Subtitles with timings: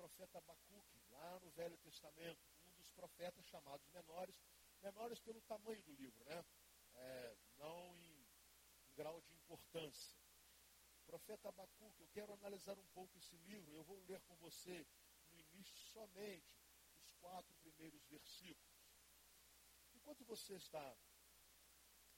[0.00, 4.34] profeta Abacuque, lá no Velho Testamento, um dos profetas chamados menores,
[4.80, 6.42] menores pelo tamanho do livro, né?
[6.94, 8.26] É, não em,
[8.86, 10.18] em grau de importância.
[11.04, 14.86] Profeta Abacuque, eu quero analisar um pouco esse livro, eu vou ler com você
[15.32, 16.50] no início somente
[17.02, 18.80] os quatro primeiros versículos.
[19.92, 20.96] Enquanto você está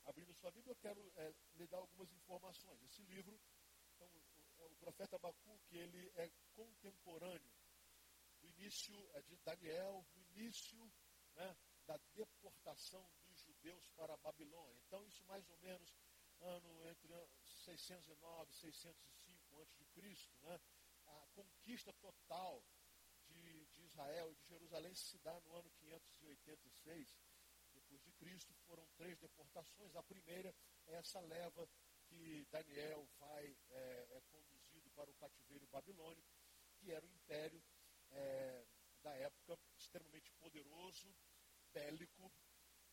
[0.04, 2.80] abrindo sua Bíblia, eu quero é, lhe dar algumas informações.
[2.84, 3.40] Esse livro,
[3.96, 7.61] então, o, o profeta Abacuque, ele é contemporâneo
[8.62, 10.78] início é, de Daniel, no início
[11.34, 14.80] né, da deportação dos judeus para a Babilônia.
[14.86, 15.96] Então, isso mais ou menos
[16.40, 17.12] ano entre
[17.44, 20.60] 609 e 605 a.C., né,
[21.06, 22.64] a conquista total
[23.26, 27.18] de, de Israel e de Jerusalém se dá no ano 586
[27.74, 28.54] depois de Cristo.
[28.66, 29.96] Foram três deportações.
[29.96, 30.54] A primeira
[30.86, 31.68] é essa leva
[32.06, 36.28] que Daniel vai é, é conduzido para o cativeiro babilônico,
[36.78, 37.62] que era o império
[38.12, 38.66] é,
[39.02, 41.14] da época extremamente poderoso,
[41.72, 42.32] bélico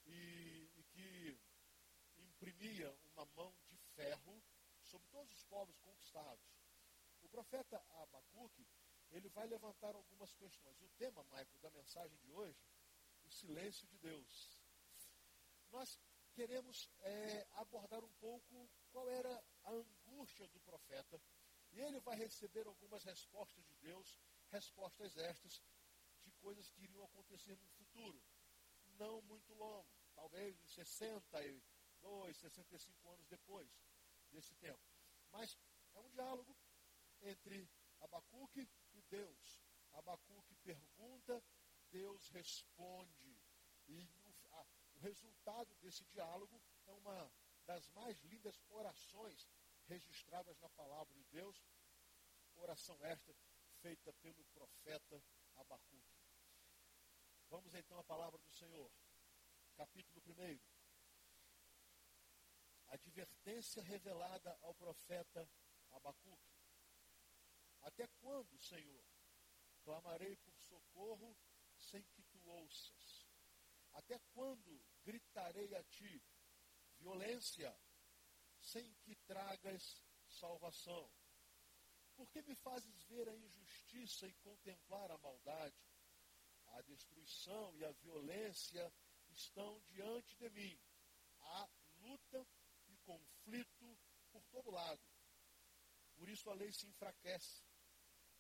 [0.06, 1.40] e, e que
[2.18, 4.42] imprimia uma mão de ferro
[4.82, 6.46] sobre todos os povos conquistados.
[7.22, 8.66] O profeta Abacuque,
[9.12, 10.82] ele vai levantar algumas questões.
[10.82, 12.60] O tema, Michael, da mensagem de hoje,
[13.26, 14.64] o silêncio de Deus.
[15.70, 16.00] Nós
[16.34, 21.22] queremos é, abordar um pouco qual era a angústia do profeta.
[21.72, 24.18] E ele vai receber algumas respostas de Deus,
[24.52, 25.62] respostas estas
[26.22, 28.22] de coisas que iriam acontecer no futuro.
[28.98, 33.70] Não muito longo, talvez 62, 65 anos depois
[34.32, 34.80] desse tempo.
[35.32, 35.58] Mas
[35.94, 36.58] é um diálogo
[37.22, 37.70] entre
[38.02, 39.62] Abacuque e Deus.
[39.94, 41.44] Abacuque pergunta,
[41.92, 43.42] Deus responde.
[43.88, 44.08] E
[44.52, 47.32] a, o resultado desse diálogo é uma
[47.66, 49.48] das mais lindas orações
[49.88, 51.64] registradas na palavra de Deus.
[52.56, 53.34] Oração esta
[53.82, 55.24] feita pelo profeta
[55.56, 56.20] Abacuque.
[57.48, 58.92] Vamos então à palavra do Senhor.
[59.76, 60.60] Capítulo 1.
[62.88, 65.50] Advertência revelada ao profeta
[65.92, 66.60] Abacuque.
[67.82, 69.06] Até quando, Senhor,
[69.84, 71.38] clamarei por socorro
[71.78, 73.30] sem que tu ouças?
[73.94, 76.22] Até quando gritarei a ti
[76.98, 77.74] violência
[78.60, 81.10] sem que tragas salvação?
[82.20, 85.82] Por que me fazes ver a injustiça e contemplar a maldade?
[86.74, 88.94] A destruição e a violência
[89.30, 90.78] estão diante de mim.
[91.40, 91.70] Há
[92.02, 92.46] luta
[92.90, 93.98] e conflito
[94.34, 95.02] por todo lado.
[96.18, 97.64] Por isso a lei se enfraquece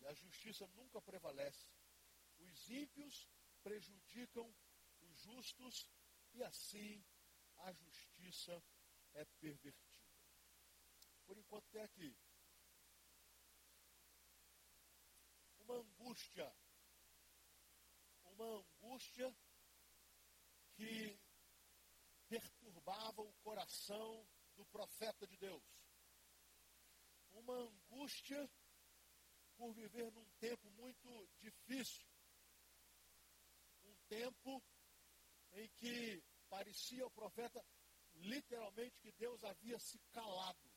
[0.02, 1.66] e a justiça nunca prevalece.
[2.38, 3.30] Os ímpios
[3.64, 4.54] prejudicam
[5.04, 5.90] os justos
[6.34, 7.02] e assim
[7.60, 8.62] a justiça
[9.14, 10.12] é pervertida.
[11.26, 12.14] Por enquanto até aqui.
[15.70, 16.52] Uma angústia
[18.24, 19.38] uma angústia
[20.74, 21.20] que
[22.28, 25.64] perturbava o coração do profeta de Deus.
[27.32, 28.50] Uma angústia
[29.58, 32.08] por viver num tempo muito difícil.
[33.84, 34.64] Um tempo
[35.52, 37.64] em que parecia ao profeta
[38.16, 40.72] literalmente que Deus havia se calado.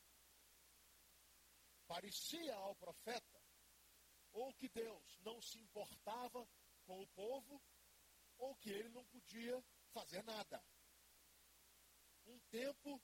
[1.87, 3.32] Parecia ao profeta
[4.33, 6.49] ou que Deus não se importava
[6.85, 7.63] com o povo
[8.39, 9.63] ou que ele não podia
[9.93, 10.63] fazer nada.
[12.27, 13.01] Um tempo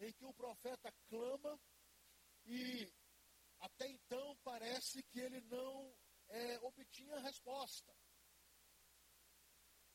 [0.00, 1.60] em que o profeta clama
[2.44, 2.92] e
[3.60, 5.94] até então parece que ele não
[6.28, 7.94] é, obtinha resposta.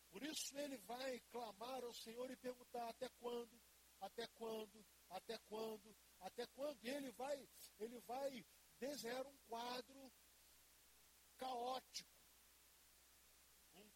[0.09, 3.61] Por isso ele vai clamar ao Senhor e perguntar até quando,
[3.99, 6.83] até quando, até quando, até quando.
[6.83, 7.49] E ele vai,
[7.79, 8.45] ele vai
[8.79, 10.13] desenhar um quadro
[11.37, 12.17] caótico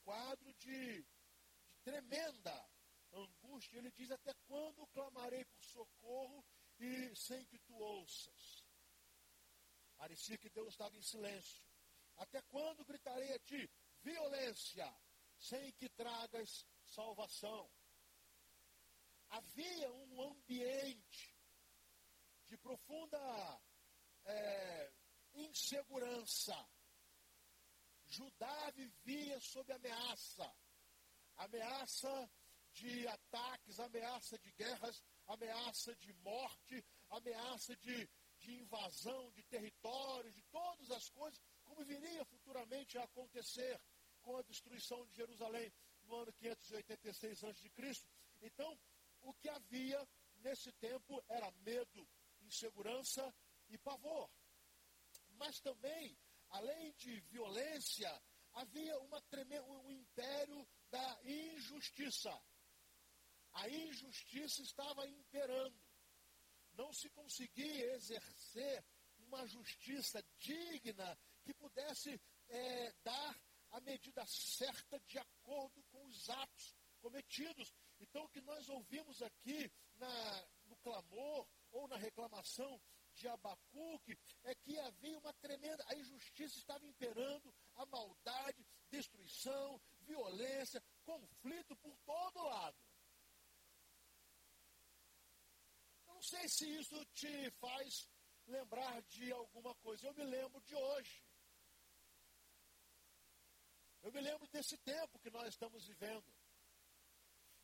[0.03, 1.05] quadro de, de
[1.83, 2.69] tremenda
[3.13, 3.77] angústia.
[3.77, 6.45] Ele diz: Até quando clamarei por socorro
[6.79, 8.65] e sem que tu ouças?
[9.95, 11.63] Parecia que Deus estava em silêncio.
[12.17, 13.69] Até quando gritarei a ti
[14.01, 14.85] violência,
[15.39, 17.71] sem que tragas salvação?
[19.29, 21.37] Havia um ambiente
[22.47, 23.61] de profunda
[24.25, 24.93] é,
[25.33, 26.69] insegurança
[28.11, 30.53] Judá vivia sob ameaça.
[31.37, 32.29] Ameaça
[32.73, 38.09] de ataques, ameaça de guerras, ameaça de morte, ameaça de,
[38.39, 43.81] de invasão de territórios, de todas as coisas, como viria futuramente a acontecer
[44.21, 45.73] com a destruição de Jerusalém
[46.03, 48.05] no ano 586 a.C.
[48.41, 48.77] Então,
[49.21, 50.05] o que havia
[50.37, 52.07] nesse tempo era medo,
[52.41, 53.33] insegurança
[53.69, 54.29] e pavor.
[55.37, 56.17] Mas também
[56.51, 58.09] além de violência,
[58.53, 62.31] havia uma tremenda, um império da injustiça.
[63.53, 65.79] A injustiça estava imperando.
[66.73, 68.85] Não se conseguia exercer
[69.17, 76.75] uma justiça digna que pudesse é, dar a medida certa de acordo com os atos
[76.99, 77.73] cometidos.
[77.99, 82.81] Então, o que nós ouvimos aqui na, no clamor ou na reclamação
[83.21, 90.83] de Abacuque é que havia uma tremenda, a injustiça estava imperando, a maldade, destruição, violência,
[91.03, 92.77] conflito por todo lado.
[96.07, 98.09] Eu não sei se isso te faz
[98.47, 100.07] lembrar de alguma coisa.
[100.07, 101.23] Eu me lembro de hoje.
[104.01, 106.25] Eu me lembro desse tempo que nós estamos vivendo.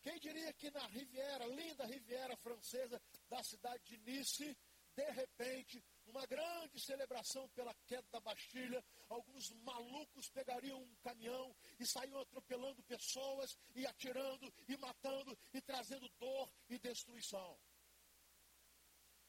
[0.01, 4.55] Quem diria que na Riviera, linda Riviera francesa da cidade de Nice,
[4.97, 11.85] de repente, numa grande celebração pela queda da Bastilha, alguns malucos pegariam um caminhão e
[11.85, 17.59] saíam atropelando pessoas e atirando e matando e trazendo dor e destruição.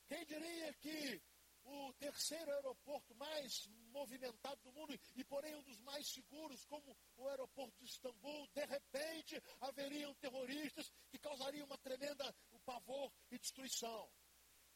[0.07, 1.23] Quem diria que
[1.65, 7.29] o terceiro aeroporto mais movimentado do mundo e, porém, um dos mais seguros, como o
[7.29, 14.11] aeroporto de Istambul, de repente haveriam terroristas que causariam uma tremenda pavor e destruição.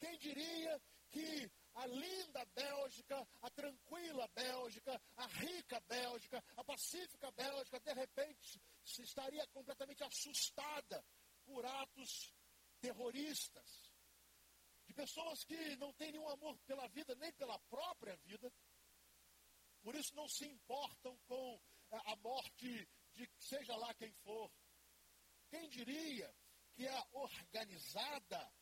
[0.03, 7.79] Quem diria que a linda Bélgica, a tranquila Bélgica, a rica Bélgica, a pacífica Bélgica,
[7.79, 11.05] de repente se estaria completamente assustada
[11.45, 12.35] por atos
[12.81, 13.93] terroristas
[14.85, 18.51] de pessoas que não têm nenhum amor pela vida, nem pela própria vida,
[19.81, 21.61] por isso não se importam com
[21.91, 24.51] a morte de seja lá quem for.
[25.49, 26.35] Quem diria
[26.73, 28.53] que a organizada,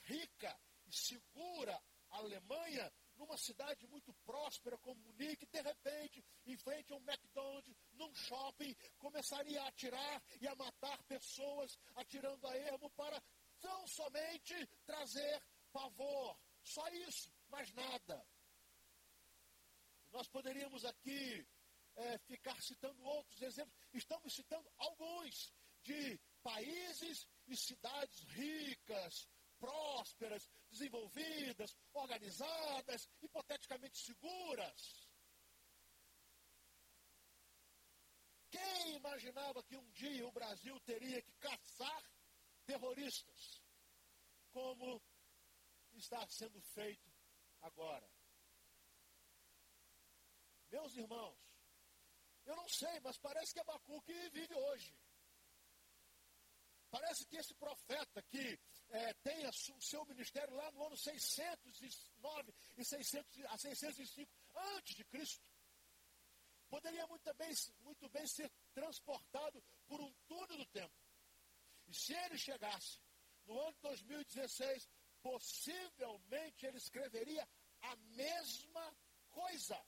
[0.00, 0.60] rica
[0.94, 1.80] segura
[2.10, 8.14] Alemanha, numa cidade muito próspera como Munique, de repente, em frente a um McDonald's, num
[8.14, 13.22] shopping, começaria a atirar e a matar pessoas, atirando a ermo para
[13.60, 15.42] tão somente trazer
[15.72, 16.38] pavor.
[16.62, 18.26] Só isso, mais nada.
[20.10, 21.46] Nós poderíamos aqui
[21.96, 23.74] é, ficar citando outros exemplos.
[23.92, 25.52] Estamos citando alguns
[25.82, 29.28] de países e cidades ricas,
[29.62, 35.08] prósperas, desenvolvidas, organizadas, hipoteticamente seguras.
[38.50, 42.02] Quem imaginava que um dia o Brasil teria que caçar
[42.66, 43.62] terroristas,
[44.50, 45.00] como
[45.92, 47.08] está sendo feito
[47.60, 48.10] agora?
[50.70, 51.38] Meus irmãos,
[52.44, 54.92] eu não sei, mas parece que é Abacuque vive hoje.
[56.90, 58.60] Parece que esse profeta que
[58.92, 64.30] é, tem o seu ministério lá no ano 609 e 600, a 605
[64.76, 65.42] antes de Cristo,
[66.68, 70.94] poderia muito bem, muito bem ser transportado por um túnel do tempo.
[71.86, 73.00] E se ele chegasse
[73.46, 74.88] no ano 2016,
[75.22, 77.48] possivelmente ele escreveria
[77.80, 78.94] a mesma
[79.30, 79.82] coisa.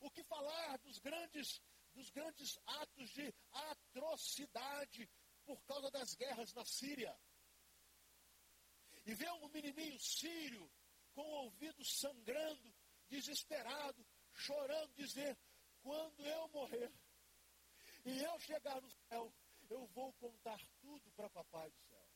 [0.00, 1.62] O que falar dos grandes,
[1.94, 5.08] dos grandes atos de atrocidade
[5.46, 7.16] por causa das guerras na Síria?
[9.06, 10.70] E ver um menininho sírio
[11.14, 12.74] com o ouvido sangrando,
[13.08, 14.04] desesperado,
[14.34, 15.38] chorando, dizer:
[15.80, 16.92] quando eu morrer
[18.04, 19.32] e eu chegar no céu,
[19.70, 22.10] eu vou contar tudo para papai do céu.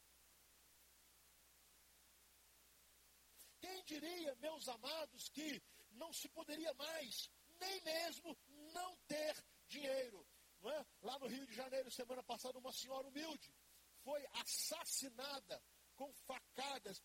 [3.61, 8.37] Quem diria, meus amados, que não se poderia mais nem mesmo
[8.73, 9.37] não ter
[9.69, 10.27] dinheiro.
[10.62, 10.87] É?
[11.02, 13.55] Lá no Rio de Janeiro, semana passada, uma senhora humilde
[14.02, 15.62] foi assassinada
[15.95, 17.02] com facadas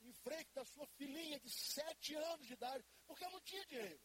[0.00, 4.00] em frente da sua filhinha de sete anos de idade, porque ela não tinha dinheiro.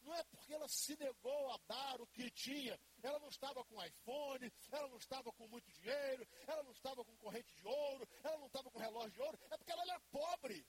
[0.00, 2.78] Não é porque ela se negou a dar o que tinha.
[3.02, 7.16] Ela não estava com iPhone, ela não estava com muito dinheiro, ela não estava com
[7.16, 9.38] corrente de ouro, ela não estava com relógio de ouro.
[9.50, 10.66] É porque ela era pobre.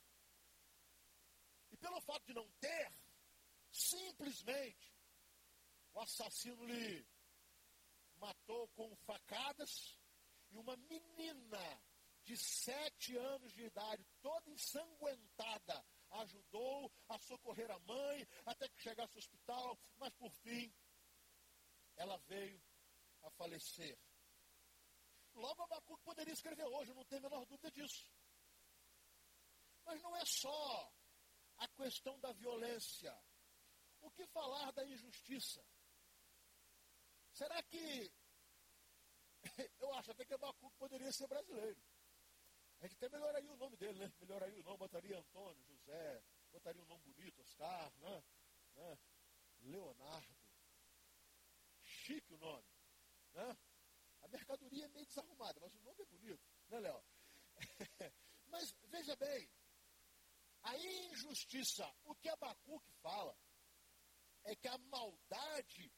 [1.72, 2.92] E pelo fato de não ter,
[3.72, 4.94] Simplesmente,
[5.94, 7.06] o assassino lhe
[8.20, 9.98] matou com facadas
[10.52, 11.82] e uma menina
[12.24, 19.14] de sete anos de idade, toda ensanguentada, ajudou a socorrer a mãe até que chegasse
[19.16, 20.74] ao hospital, mas por fim
[21.96, 22.62] ela veio
[23.24, 23.98] a falecer.
[25.34, 28.10] Logo Abacuque poderia escrever hoje, não tenho a menor dúvida disso.
[29.86, 30.94] Mas não é só
[31.58, 33.16] a questão da violência.
[34.02, 35.64] O que falar da injustiça?
[37.40, 38.12] Será que.
[39.80, 41.82] Eu acho até que Abacuque poderia ser brasileiro.
[42.82, 44.12] A gente até melhoraria o nome dele, né?
[44.20, 48.24] Melhoraria o nome, botaria Antônio, José, botaria um nome bonito, Oscar, né?
[48.76, 49.00] né?
[49.62, 50.36] Leonardo.
[51.82, 52.68] Chique o nome.
[53.32, 53.58] Né?
[54.22, 57.02] A mercadoria é meio desarrumada, mas o nome é bonito, né, Léo?
[58.48, 59.50] mas veja bem,
[60.64, 63.34] a injustiça, o que Abacuque fala,
[64.44, 65.90] é que a maldade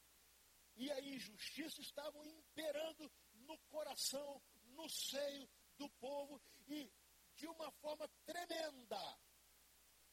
[0.82, 4.42] e a injustiça estavam imperando no coração,
[4.74, 5.48] no seio
[5.78, 6.92] do povo e
[7.36, 9.20] de uma forma tremenda.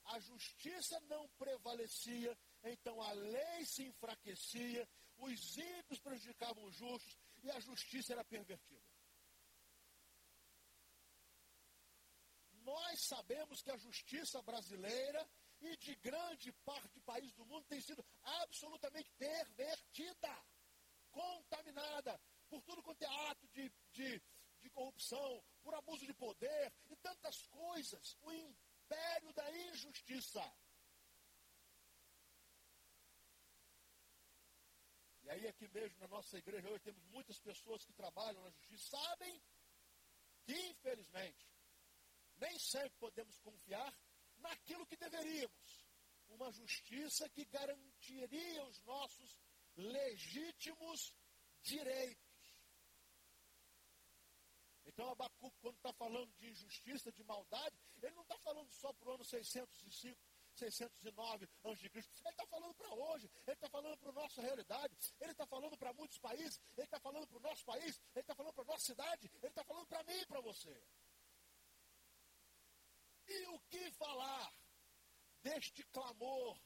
[0.05, 7.51] A justiça não prevalecia, então a lei se enfraquecia, os ímpios prejudicavam os justos e
[7.51, 8.85] a justiça era pervertida.
[12.61, 15.27] Nós sabemos que a justiça brasileira
[15.63, 20.45] e de grande parte de países do mundo tem sido absolutamente pervertida,
[21.11, 24.23] contaminada por tudo quanto é ato de, de,
[24.61, 28.17] de corrupção, por abuso de poder e tantas coisas.
[28.23, 30.43] O império da injustiça.
[35.23, 38.97] E aí, aqui mesmo na nossa igreja, hoje temos muitas pessoas que trabalham na justiça,
[38.97, 39.43] sabem
[40.45, 41.47] que, infelizmente,
[42.37, 43.95] nem sempre podemos confiar
[44.39, 45.87] naquilo que deveríamos.
[46.29, 49.39] Uma justiça que garantiria os nossos
[49.79, 51.15] legítimos
[51.63, 52.27] direitos.
[54.85, 59.11] Então, Abacuco, quando está falando de injustiça, de maldade, ele não está falando só para
[59.11, 60.19] o ano 605,
[60.55, 61.91] 609 a.C.
[61.95, 65.77] Ele está falando para hoje, ele está falando para a nossa realidade, ele está falando
[65.77, 68.67] para muitos países, ele está falando para o nosso país, ele está falando para a
[68.67, 70.83] nossa cidade, ele está falando para mim e para você.
[73.29, 74.53] E o que falar
[75.43, 76.59] deste clamor?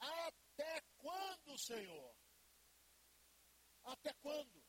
[0.00, 2.17] Até quando, Senhor?
[3.88, 4.62] Até quando?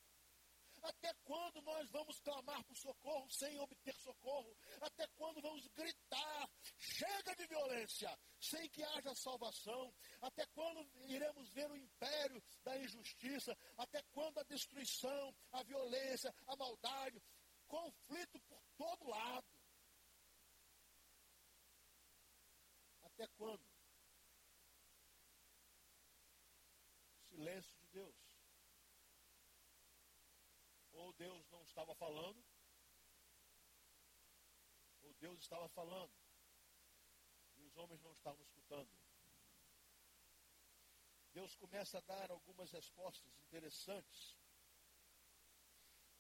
[0.82, 4.56] Até quando nós vamos clamar por socorro sem obter socorro?
[4.80, 9.94] Até quando vamos gritar, chega de violência, sem que haja salvação?
[10.22, 13.58] Até quando iremos ver o império da injustiça?
[13.78, 17.22] Até quando a destruição, a violência, a maldade,
[17.68, 19.48] conflito por todo lado?
[23.02, 23.68] Até quando?
[27.28, 27.90] Silêncio de
[31.20, 31.46] Deus.
[31.52, 32.42] Não estava falando,
[35.02, 36.14] ou Deus estava falando,
[37.58, 38.90] e os homens não estavam escutando.
[41.34, 44.38] Deus começa a dar algumas respostas interessantes.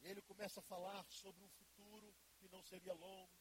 [0.02, 3.32] Ele começa a falar sobre um futuro que não seria longo,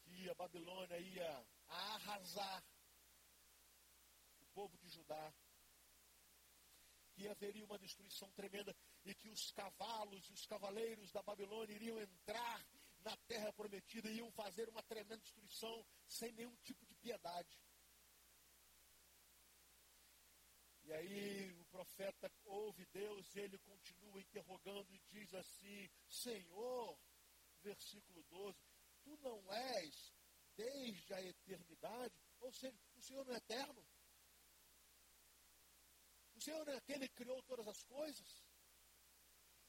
[0.00, 2.64] que a Babilônia ia arrasar
[4.40, 5.32] o povo de Judá,
[7.16, 11.98] que haveria uma destruição tremenda e que os cavalos e os cavaleiros da Babilônia iriam
[11.98, 12.62] entrar
[13.00, 17.58] na terra prometida e iam fazer uma tremenda destruição sem nenhum tipo de piedade.
[20.82, 26.98] E aí o profeta ouve Deus e ele continua interrogando e diz assim: Senhor,
[27.62, 28.58] versículo 12,
[29.02, 30.12] tu não és
[30.54, 32.14] desde a eternidade.
[32.40, 33.84] Ou seja, o Senhor não é eterno.
[36.46, 38.44] Senhor não é aquele que criou todas as coisas.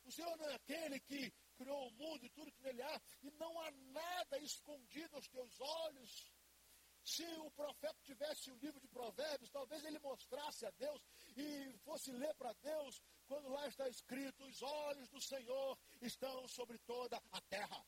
[0.06, 3.32] O Senhor não é aquele que criou o mundo e tudo que nele há, e
[3.32, 6.32] não há nada escondido aos teus olhos.
[7.04, 11.02] Se o profeta tivesse o um livro de provérbios, talvez ele mostrasse a Deus
[11.36, 16.78] e fosse ler para Deus, quando lá está escrito: os olhos do Senhor estão sobre
[16.80, 17.84] toda a terra.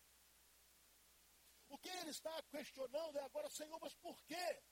[1.67, 4.63] O que ele está questionando é agora, Senhor, mas por quê?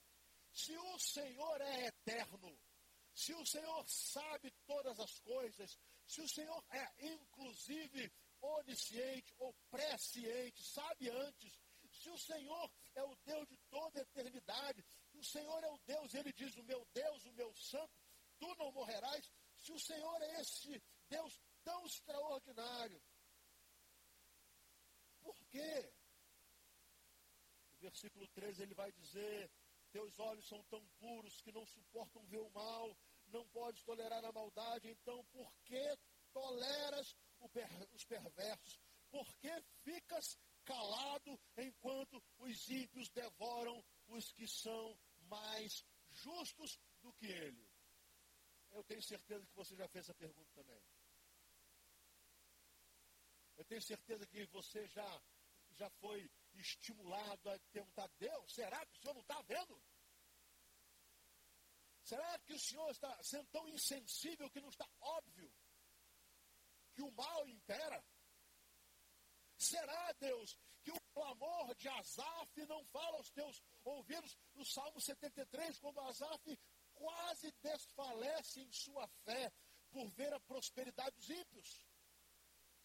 [0.52, 2.58] Se o Senhor é eterno,
[3.18, 10.64] se o Senhor sabe todas as coisas, se o Senhor é inclusive onisciente ou presciente,
[10.64, 11.60] sabe antes,
[11.90, 16.14] se o Senhor é o Deus de toda a eternidade, o Senhor é o Deus,
[16.14, 17.92] ele diz: O meu Deus, o meu santo,
[18.38, 19.34] tu não morrerás.
[19.56, 23.02] Se o Senhor é esse Deus tão extraordinário,
[25.22, 25.92] por quê?
[27.80, 29.50] versículo 13 ele vai dizer:
[29.92, 32.96] Teus olhos são tão puros que não suportam ver o mal,
[33.28, 35.98] não podes tolerar a maldade, então por que
[36.32, 37.16] toleras
[37.94, 38.80] os perversos?
[39.10, 39.52] Por que
[39.84, 47.70] ficas calado enquanto os ímpios devoram os que são mais justos do que ele?
[48.72, 50.82] Eu tenho certeza que você já fez essa pergunta também.
[53.56, 55.22] Eu tenho certeza que você já,
[55.72, 59.82] já foi estimulado a perguntar, Deus, será que o Senhor não está vendo?
[62.08, 65.54] Será que o Senhor está sendo tão insensível que não está óbvio
[66.94, 68.02] que o mal impera?
[69.58, 75.80] Será, Deus, que o clamor de Asaf não fala aos teus ouvidos no Salmo 73,
[75.80, 76.58] quando Asaf
[76.94, 79.52] quase desfalece em sua fé
[79.90, 81.86] por ver a prosperidade dos ímpios?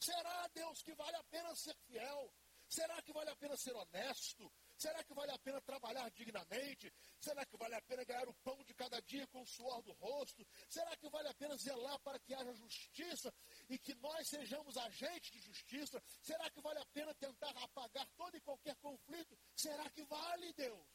[0.00, 2.34] Será, Deus, que vale a pena ser fiel?
[2.68, 4.52] Será que vale a pena ser honesto?
[4.82, 6.92] Será que vale a pena trabalhar dignamente?
[7.20, 9.92] Será que vale a pena ganhar o pão de cada dia com o suor do
[9.92, 10.44] rosto?
[10.68, 13.32] Será que vale a pena zelar para que haja justiça
[13.68, 16.02] e que nós sejamos agentes de justiça?
[16.20, 19.38] Será que vale a pena tentar apagar todo e qualquer conflito?
[19.54, 20.88] Será que vale, Deus?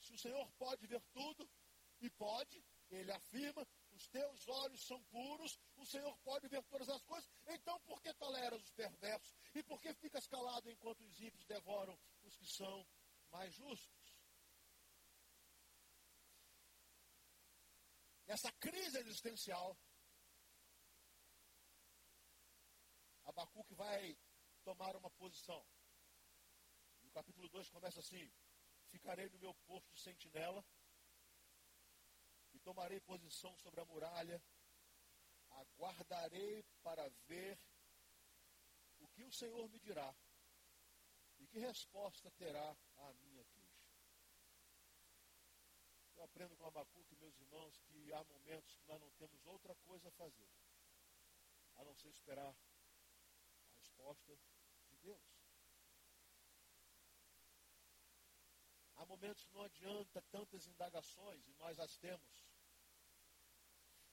[0.00, 1.48] Se o Senhor pode ver tudo,
[2.00, 3.64] e pode, ele afirma,
[4.02, 8.12] os teus olhos são puros, o Senhor pode ver todas as coisas, então por que
[8.14, 9.32] toleras os perversos?
[9.54, 12.84] E por que ficas calado enquanto os ímpios devoram os que são
[13.30, 14.12] mais justos?
[18.26, 19.78] Nessa crise existencial,
[23.24, 24.18] Abacuque vai
[24.64, 25.64] tomar uma posição.
[27.02, 28.32] No capítulo 2 começa assim:
[28.88, 30.64] Ficarei no meu posto de sentinela
[32.62, 34.42] tomarei posição sobre a muralha,
[35.50, 37.58] aguardarei para ver
[39.00, 40.14] o que o Senhor me dirá
[41.38, 43.82] e que resposta terá a minha queixa.
[46.16, 50.08] Eu aprendo com Abacuque, meus irmãos, que há momentos que nós não temos outra coisa
[50.08, 50.48] a fazer
[51.76, 54.38] a não ser esperar a resposta
[54.88, 55.22] de Deus.
[58.96, 62.51] Há momentos que não adianta tantas indagações, e nós as temos.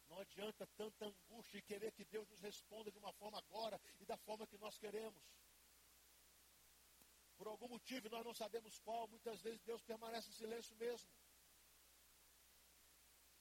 [0.10, 4.06] Não adianta tanta angústia e querer que Deus nos responda de uma forma agora e
[4.06, 5.24] da forma que nós queremos.
[7.38, 11.10] Por algum motivo, nós não sabemos qual, muitas vezes Deus permanece em silêncio mesmo.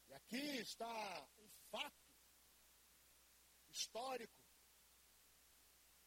[0.09, 2.09] E aqui está um fato
[3.71, 4.39] histórico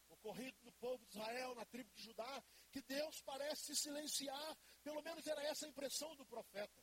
[0.08, 5.02] ocorrido no povo de Israel, na tribo de Judá, que Deus parece se silenciar, pelo
[5.02, 6.82] menos era essa a impressão do profeta.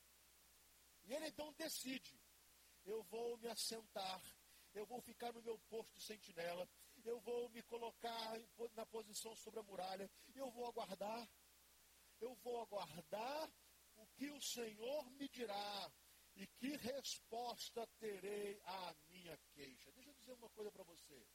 [1.05, 2.19] E ele então decide:
[2.86, 4.21] eu vou me assentar,
[4.73, 6.67] eu vou ficar no meu posto de sentinela,
[7.03, 8.39] eu vou me colocar
[8.73, 11.30] na posição sobre a muralha, eu vou aguardar,
[12.19, 13.51] eu vou aguardar
[13.95, 15.91] o que o Senhor me dirá
[16.36, 19.91] e que resposta terei à minha queixa.
[19.91, 21.27] Deixa eu dizer uma coisa para você.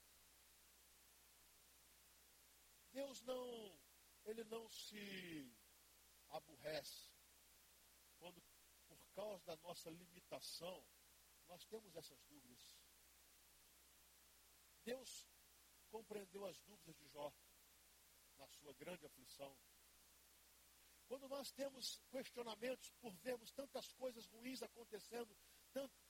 [2.92, 3.80] Deus não,
[4.24, 5.52] ele não se
[6.28, 7.12] aborrece
[8.18, 8.42] quando,
[8.86, 10.86] por causa da nossa limitação,
[11.48, 12.76] nós temos essas dúvidas.
[14.84, 15.26] Deus
[15.90, 17.32] compreendeu as dúvidas de Jó
[18.36, 19.56] na sua grande aflição.
[21.06, 25.36] Quando nós temos questionamentos por vermos tantas coisas ruins acontecendo,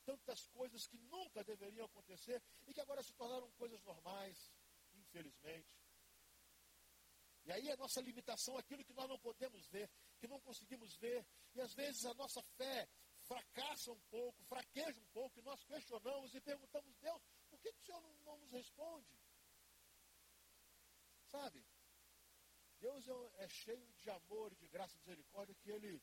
[0.04, 4.52] tantas coisas que nunca deveriam acontecer e que agora se tornaram coisas normais,
[4.94, 5.68] infelizmente.
[7.44, 11.26] E aí a nossa limitação, aquilo que nós não podemos ver, que não conseguimos ver,
[11.54, 12.88] e às vezes a nossa fé
[13.84, 17.80] fracassa um pouco, fraqueja um pouco, e nós questionamos e perguntamos, Deus, por que, que
[17.80, 19.20] o Senhor não, não nos responde?
[21.26, 21.64] Sabe?
[22.78, 26.02] Deus é, é cheio de amor e de graça e misericórdia que Ele,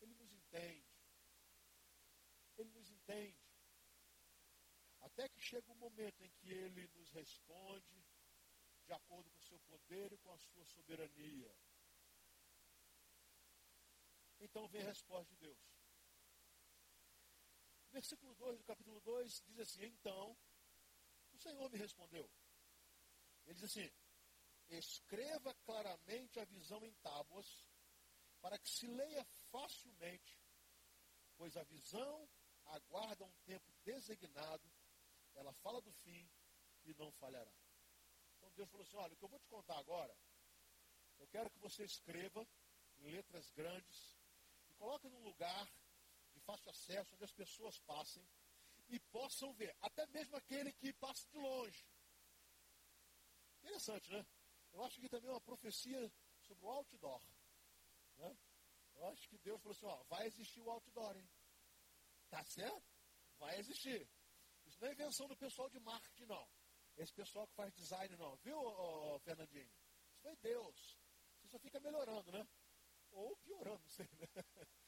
[0.00, 0.88] Ele nos entende.
[2.56, 3.38] Ele nos entende.
[5.00, 8.04] Até que chega o um momento em que Ele nos responde
[8.84, 11.54] de acordo com o seu poder e com a sua soberania.
[14.40, 15.79] Então vem a resposta de Deus.
[17.92, 20.36] Versículo 2 do capítulo 2 diz assim: Então
[21.32, 22.30] o Senhor me respondeu.
[23.46, 23.90] Ele diz assim:
[24.68, 27.66] Escreva claramente a visão em tábuas,
[28.40, 30.38] para que se leia facilmente,
[31.36, 32.28] pois a visão
[32.66, 34.70] aguarda um tempo designado,
[35.34, 36.30] ela fala do fim
[36.84, 37.52] e não falhará.
[38.36, 40.16] Então Deus falou assim: olha, o que eu vou te contar agora,
[41.18, 42.46] eu quero que você escreva
[42.98, 44.16] em letras grandes
[44.68, 45.68] e coloque num lugar
[46.40, 48.26] de fácil acesso, onde as pessoas passem
[48.88, 51.86] e possam ver, até mesmo aquele que passa de longe.
[53.58, 54.26] Interessante, né?
[54.72, 57.22] Eu acho que também é uma profecia sobre o outdoor.
[58.16, 58.36] Né?
[58.94, 61.30] Eu acho que Deus falou assim, ó, vai existir o outdoor, hein?
[62.28, 62.82] Tá certo?
[63.38, 64.08] Vai existir.
[64.66, 66.48] Isso não é invenção do pessoal de marketing, não.
[66.96, 68.58] Esse pessoal que faz design não, viu,
[69.20, 69.70] Fernandinho?
[70.08, 70.98] Isso foi Deus.
[71.36, 72.46] Você só fica melhorando, né?
[73.10, 74.28] Ou piorando, não sei, né?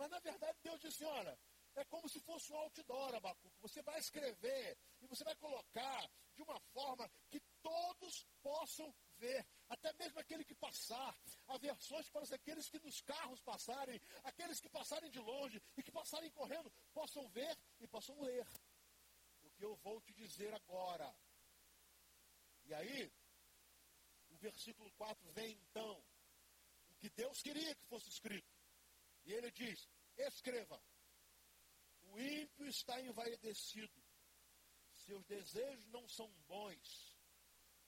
[0.00, 1.38] Mas na verdade Deus disse, olha,
[1.74, 3.60] é como se fosse um outdoor, Abacuque.
[3.60, 9.46] Você vai escrever e você vai colocar de uma forma que todos possam ver.
[9.68, 11.14] Até mesmo aquele que passar.
[11.48, 15.92] Há versões para aqueles que nos carros passarem, aqueles que passarem de longe e que
[15.92, 18.46] passarem correndo, possam ver e possam ler.
[19.42, 21.14] O que eu vou te dizer agora.
[22.64, 23.12] E aí,
[24.40, 26.02] versículo 4 vem então
[26.88, 28.59] o que Deus queria que fosse escrito.
[29.30, 30.82] E ele diz: escreva.
[32.02, 34.02] O ímpio está envaidecido,
[34.92, 37.16] seus desejos não são bons,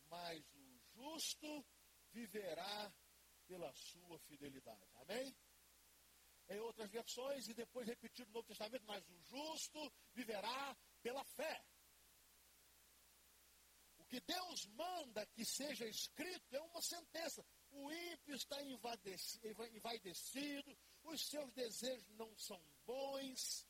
[0.04, 1.66] mas o justo
[2.12, 2.94] viverá
[3.48, 4.88] pela sua fidelidade.
[4.94, 5.36] Amém?
[6.48, 11.64] Em outras versões, e depois repetido no Novo Testamento, mas o justo viverá pela fé.
[13.98, 17.44] O que Deus manda que seja escrito é uma sentença.
[17.72, 23.66] O ímpio está envaidecido, os seus desejos não são bons,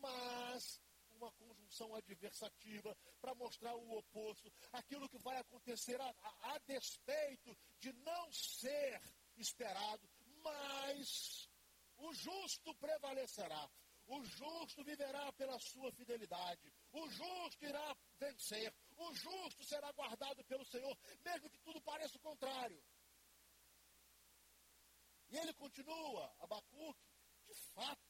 [0.00, 0.80] mas
[1.12, 7.56] uma conjunção adversativa para mostrar o oposto, aquilo que vai acontecer a, a, a despeito
[7.78, 9.00] de não ser
[9.36, 10.08] esperado,
[10.42, 11.48] mas
[11.98, 13.70] o justo prevalecerá.
[14.06, 16.72] O justo viverá pela sua fidelidade.
[16.92, 18.74] O justo irá vencer.
[18.96, 22.82] O justo será guardado pelo Senhor, mesmo que tudo pareça o contrário.
[25.32, 27.08] E ele continua, Abacuque,
[27.46, 28.06] de fato,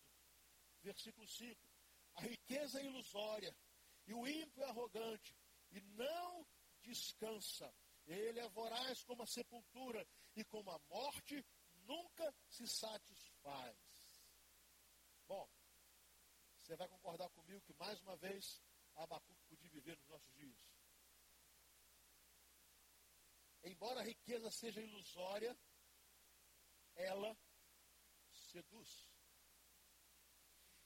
[0.82, 1.68] versículo 5:
[2.14, 3.56] a riqueza é ilusória,
[4.08, 5.38] e o ímpio é arrogante,
[5.70, 6.44] e não
[6.82, 7.72] descansa.
[8.06, 10.04] Ele é voraz como a sepultura,
[10.34, 11.46] e como a morte
[11.84, 13.78] nunca se satisfaz.
[15.28, 15.48] Bom,
[16.60, 18.60] você vai concordar comigo que mais uma vez
[18.96, 20.58] Abacuque podia viver nos nossos dias.
[23.62, 25.56] Embora a riqueza seja ilusória,
[26.94, 27.36] ela
[28.32, 29.06] seduz.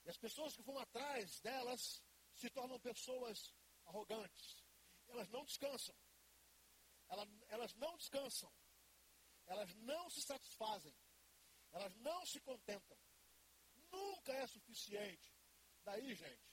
[0.04, 3.54] E as pessoas que vão atrás delas se tornam pessoas
[3.86, 4.64] arrogantes.
[5.08, 5.94] Elas não descansam.
[7.48, 8.52] Elas, não descansam.
[9.46, 10.94] Elas não se satisfazem.
[11.72, 12.98] Elas não se contentam.
[13.90, 15.34] Nunca é suficiente.
[15.84, 16.46] Daí, gente,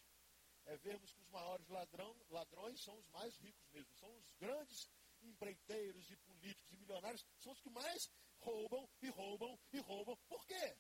[0.66, 3.94] é vermos que os maiores ladrão, ladrões são os mais ricos mesmo.
[3.96, 4.90] São os grandes
[5.22, 7.26] empreiteiros e políticos e milionários.
[7.40, 8.12] São os que mais
[8.44, 10.18] roubam e roubam e roubam.
[10.28, 10.78] Por quê?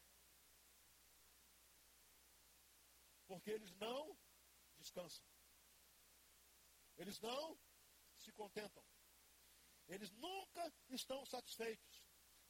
[3.27, 4.17] Porque eles não
[4.77, 5.25] descansam.
[6.97, 7.59] Eles não
[8.17, 8.83] se contentam.
[9.87, 12.03] Eles nunca estão satisfeitos.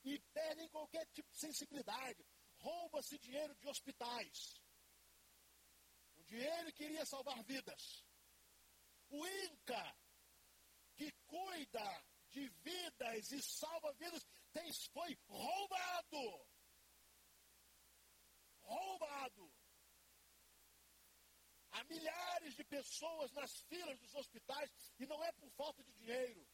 [0.03, 2.25] E perdem qualquer tipo de sensibilidade.
[2.57, 4.61] Rouba-se dinheiro de hospitais.
[6.17, 8.05] O dinheiro queria salvar vidas.
[9.09, 9.97] O Inca,
[10.95, 16.47] que cuida de vidas e salva vidas, tem, foi roubado.
[18.61, 19.53] Roubado.
[21.71, 26.47] Há milhares de pessoas nas filas dos hospitais e não é por falta de dinheiro,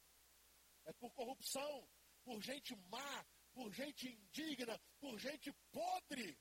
[0.85, 1.89] é por corrupção,
[2.23, 6.39] por gente má, por gente indigna, por gente podre,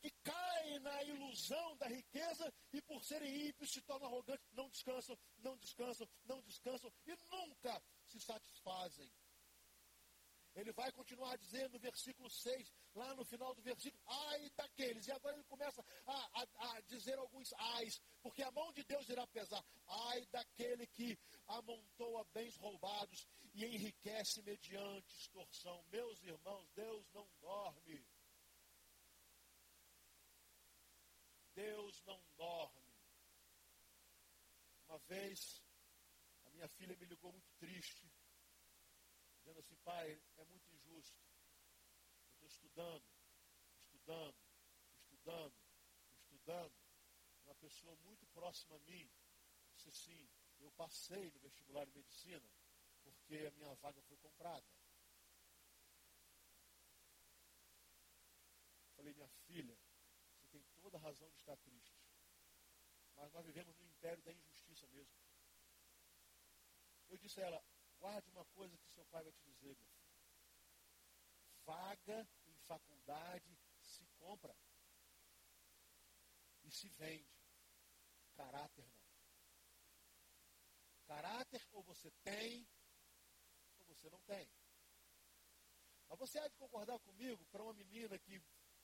[0.00, 5.18] que cai na ilusão da riqueza e por serem ímpios se tornam arrogantes, não descansam,
[5.38, 9.10] não descansam, não descansam e nunca se satisfazem.
[10.64, 15.06] Ele vai continuar dizendo no versículo 6, lá no final do versículo, ai daqueles.
[15.06, 19.06] E agora ele começa a, a, a dizer alguns ais, porque a mão de Deus
[19.10, 19.62] irá pesar.
[19.86, 25.84] Ai daquele que amontoa bens roubados e enriquece mediante extorsão.
[25.92, 28.02] Meus irmãos, Deus não dorme.
[31.54, 32.90] Deus não dorme.
[34.88, 35.62] Uma vez,
[36.46, 38.13] a minha filha me ligou muito triste
[39.44, 41.20] dizendo assim, pai, é muito injusto.
[42.26, 43.04] Eu estou estudando,
[43.76, 44.36] estudando,
[44.96, 45.54] estudando,
[46.16, 46.74] estudando.
[47.44, 49.10] Uma pessoa muito próxima a mim
[49.74, 50.30] disse assim,
[50.60, 52.50] eu passei no vestibular de medicina
[53.02, 54.66] porque a minha vaga foi comprada.
[58.96, 59.78] Falei, minha filha,
[60.32, 62.00] você tem toda a razão de estar triste.
[63.14, 65.14] Mas nós vivemos no império da injustiça mesmo.
[67.10, 67.73] Eu disse a ela,
[68.04, 70.12] Guarde uma coisa que seu pai vai te dizer, meu filho.
[71.64, 74.54] Vaga em faculdade se compra
[76.64, 77.34] e se vende.
[78.34, 79.04] Caráter não.
[81.06, 82.68] Caráter ou você tem
[83.78, 84.52] ou você não tem.
[86.06, 88.38] Mas você há de concordar comigo para uma menina que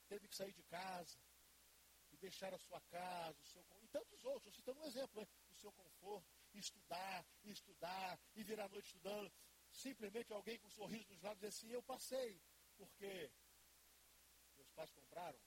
[0.09, 1.21] teve que sair de casa
[2.11, 5.29] e deixar a sua casa, o seu, e tantos outros, citando um exemplo, né?
[5.51, 9.33] o seu conforto, estudar, estudar, e virar a noite estudando.
[9.71, 12.43] Simplesmente alguém com um sorriso nos lábios diz assim, eu passei,
[12.77, 13.31] porque
[14.57, 15.39] meus pais compraram.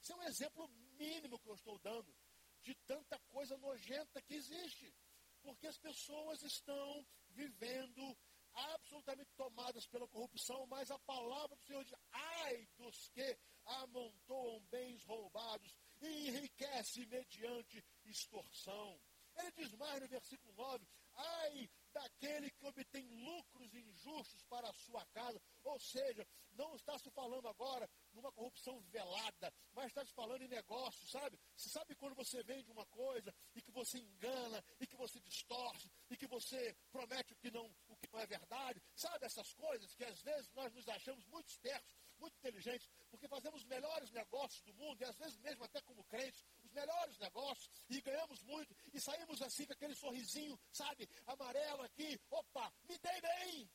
[0.00, 0.68] Isso é um exemplo
[0.98, 2.14] mínimo que eu estou dando
[2.60, 4.94] de tanta coisa nojenta que existe.
[5.42, 8.16] Porque as pessoas estão vivendo
[8.54, 15.04] absolutamente tomadas pela corrupção, mas a palavra do Senhor diz: ai dos que amontoam bens
[15.04, 19.00] roubados e enriquece mediante extorsão.
[19.36, 25.04] Ele diz mais no versículo 9: ai daquele que obtém lucros injustos para a sua
[25.06, 25.40] casa.
[25.62, 30.48] Ou seja, não está se falando agora numa corrupção velada, mas está se falando em
[30.48, 31.38] negócio, sabe?
[31.56, 35.90] Você sabe quando você vende uma coisa e que você engana, e que você distorce,
[36.10, 38.82] e que você promete o que não, o que não é verdade?
[38.94, 43.62] Sabe essas coisas que às vezes nós nos achamos muito espertos, muito inteligentes, porque fazemos
[43.62, 48.00] os melhores negócios do mundo, e às vezes mesmo até como crentes, melhores negócios, e
[48.00, 53.70] ganhamos muito, e saímos assim com aquele sorrisinho, sabe, amarelo aqui, opa, me dei bem.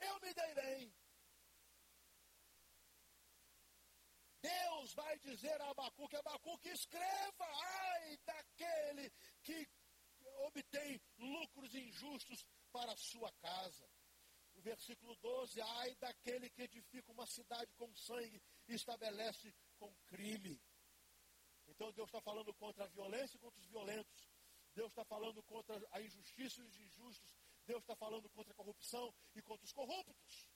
[0.00, 0.94] Eu me dei bem.
[4.40, 9.10] Deus vai dizer a Abacuque, Abacuque, escreva, ai daquele
[9.42, 9.66] que
[10.46, 13.88] obtém lucros injustos para a sua casa.
[14.54, 20.60] O versículo 12, ai daquele que edifica uma cidade com sangue e estabelece com crime.
[21.74, 24.28] Então Deus está falando contra a violência e contra os violentos.
[24.74, 27.36] Deus está falando contra a injustiça e os injustos.
[27.66, 30.46] Deus está falando contra a corrupção e contra os corruptos.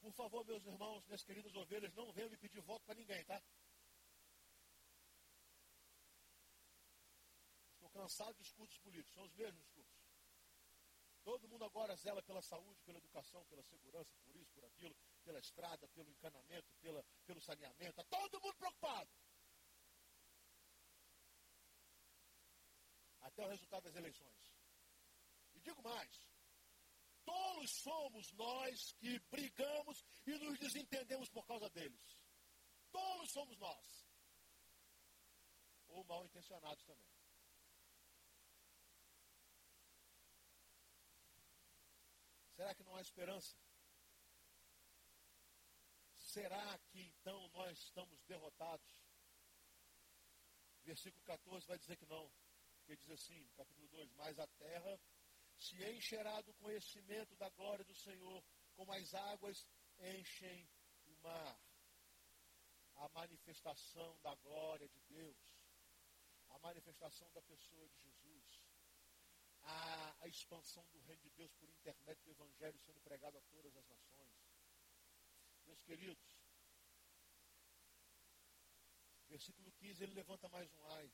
[0.00, 3.40] Por favor, meus irmãos, minhas queridas ovelhas, não venham me pedir voto para ninguém, tá?
[7.74, 9.99] Estou cansado de discursos políticos, são os mesmos discursos.
[11.22, 15.38] Todo mundo agora zela pela saúde, pela educação, pela segurança, por isso, por aquilo, pela
[15.38, 18.00] estrada, pelo encanamento, pela, pelo saneamento.
[18.00, 19.10] Está todo mundo preocupado.
[23.20, 24.54] Até o resultado das eleições.
[25.52, 26.26] E digo mais:
[27.24, 32.18] tolos somos nós que brigamos e nos desentendemos por causa deles.
[32.90, 34.08] Tolos somos nós.
[35.88, 37.19] Ou mal intencionados também.
[42.60, 43.56] Será que não há esperança?
[46.18, 49.02] Será que então nós estamos derrotados?
[50.82, 52.30] Versículo 14 vai dizer que não.
[52.86, 55.00] Ele diz assim, capítulo 2: Mas a terra
[55.56, 58.44] se encherá do conhecimento da glória do Senhor,
[58.74, 59.66] como as águas
[59.98, 60.68] enchem
[61.06, 61.58] o mar.
[62.96, 65.56] A manifestação da glória de Deus,
[66.50, 68.19] a manifestação da pessoa de Jesus
[69.62, 73.76] a, a expansão do reino de Deus por intermédio do Evangelho sendo pregado a todas
[73.76, 74.34] as nações.
[75.66, 76.40] Meus queridos,
[79.28, 81.12] versículo 15, ele levanta mais um ai.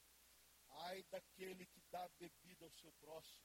[0.68, 3.44] Ai daquele que dá bebida ao seu próximo,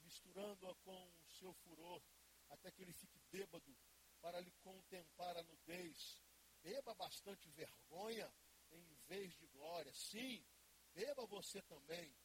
[0.00, 2.02] misturando-a com o seu furor,
[2.48, 3.76] até que ele fique bêbado,
[4.20, 6.20] para lhe contemplar a nudez.
[6.62, 8.32] Beba bastante vergonha
[8.70, 9.92] em vez de glória.
[9.94, 10.44] Sim,
[10.92, 12.16] beba você também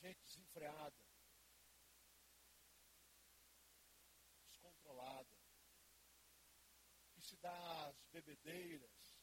[0.00, 1.04] gente desenfreada,
[4.46, 5.38] descontrolada,
[7.12, 9.14] que se dá às bebedeiras,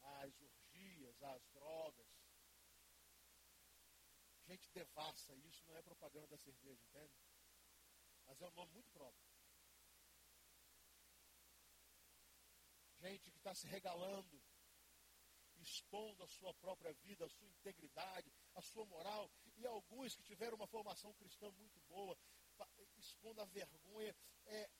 [0.00, 2.06] às orgias, às drogas.
[4.46, 7.14] Gente devassa, isso não é propaganda da cerveja, entende?
[8.26, 9.32] Mas é um nome muito próprio.
[12.98, 14.40] Gente que está se regalando
[15.62, 20.56] expondo a sua própria vida, a sua integridade, a sua moral, e alguns que tiveram
[20.56, 22.16] uma formação cristã muito boa,
[22.96, 24.14] expondo a vergonha,
[24.46, 24.70] é,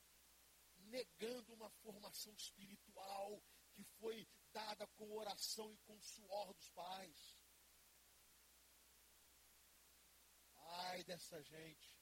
[0.77, 3.43] negando uma formação espiritual
[3.73, 7.39] que foi dada com oração e com suor dos pais.
[10.57, 12.01] Ai dessa gente.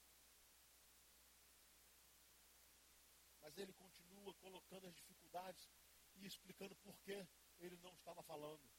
[3.41, 5.69] Mas ele continua colocando as dificuldades
[6.15, 7.27] e explicando por quê
[7.61, 8.69] ele não estava falando.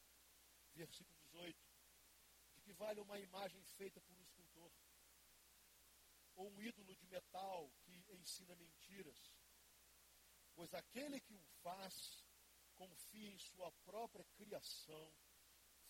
[0.73, 1.57] Versículo 18.
[2.55, 4.71] De que vale uma imagem feita por um escultor?
[6.35, 9.35] Ou um ídolo de metal que ensina mentiras?
[10.55, 12.23] Pois aquele que o faz
[12.75, 15.13] confia em sua própria criação,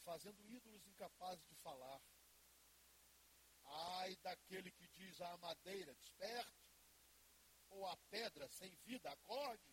[0.04, 2.02] fazendo ídolos incapazes de falar.
[3.66, 6.64] Ai daquele que diz à madeira, desperte,
[7.70, 9.73] ou à pedra sem vida, acorde.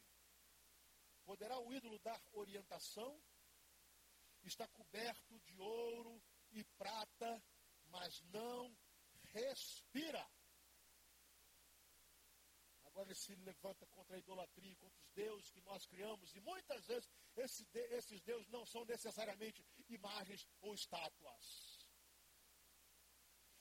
[1.31, 3.23] Poderá o ídolo dar orientação?
[4.43, 7.41] Está coberto de ouro e prata,
[7.87, 8.77] mas não
[9.33, 10.29] respira.
[12.83, 16.85] Agora ele se levanta contra a idolatria, contra os deuses que nós criamos, e muitas
[16.85, 21.70] vezes esses, deuses não são necessariamente imagens ou estátuas.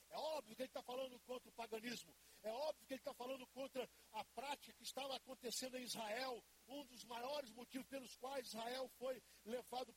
[0.09, 2.13] É óbvio que ele está falando contra o paganismo.
[2.41, 6.43] É óbvio que ele está falando contra a prática que estava acontecendo em Israel.
[6.67, 9.93] Um dos maiores motivos pelos quais Israel foi levado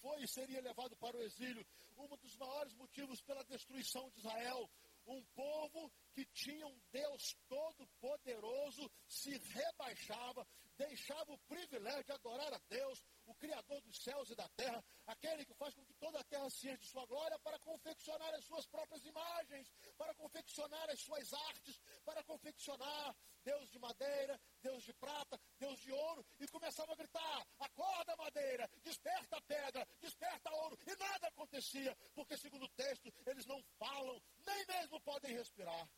[0.00, 1.64] foi e seria levado para o exílio.
[1.96, 4.70] Um dos maiores motivos pela destruição de Israel.
[5.06, 12.60] Um povo que tinha um Deus todo-poderoso se rebaixava, deixava o privilégio de adorar a
[12.68, 16.24] Deus, o Criador dos céus e da terra, aquele que faz com que toda a
[16.24, 21.32] terra se de sua glória, para confeccionar as suas próprias imagens, para confeccionar as suas
[21.32, 26.96] artes, para confeccionar Deus de madeira, Deus de prata, Deus de ouro, e começava a
[26.96, 33.46] gritar: acorda madeira, desperta pedra, desperta ouro, e nada acontecia, porque segundo o texto, eles
[33.46, 35.88] não falam, nem mesmo podem respirar.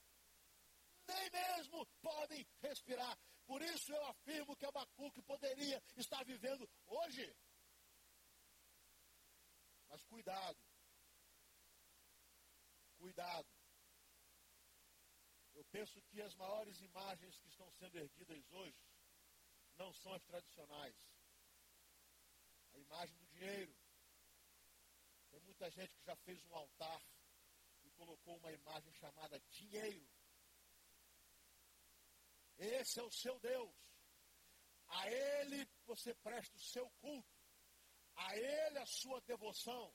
[1.08, 3.16] Nem mesmo podem respirar.
[3.46, 7.36] Por isso eu afirmo que Abacuque poderia estar vivendo hoje.
[9.88, 10.58] Mas cuidado.
[12.98, 13.46] Cuidado.
[15.54, 18.76] Eu penso que as maiores imagens que estão sendo erguidas hoje
[19.76, 20.96] não são as tradicionais.
[22.74, 23.74] A imagem do dinheiro.
[25.30, 27.02] Tem muita gente que já fez um altar
[27.84, 30.06] e colocou uma imagem chamada dinheiro.
[32.58, 33.74] Esse é o seu Deus.
[34.88, 37.36] A Ele você presta o seu culto.
[38.14, 39.94] A Ele a sua devoção.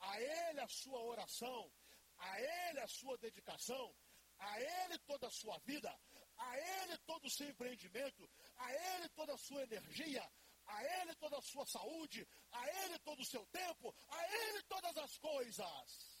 [0.00, 1.72] A Ele a sua oração.
[2.18, 3.94] A Ele a sua dedicação.
[4.38, 5.94] A Ele toda a sua vida.
[6.36, 8.28] A Ele todo o seu empreendimento.
[8.56, 10.32] A Ele toda a sua energia.
[10.66, 12.26] A Ele toda a sua saúde.
[12.50, 13.94] A Ele todo o seu tempo.
[14.08, 16.20] A Ele todas as coisas.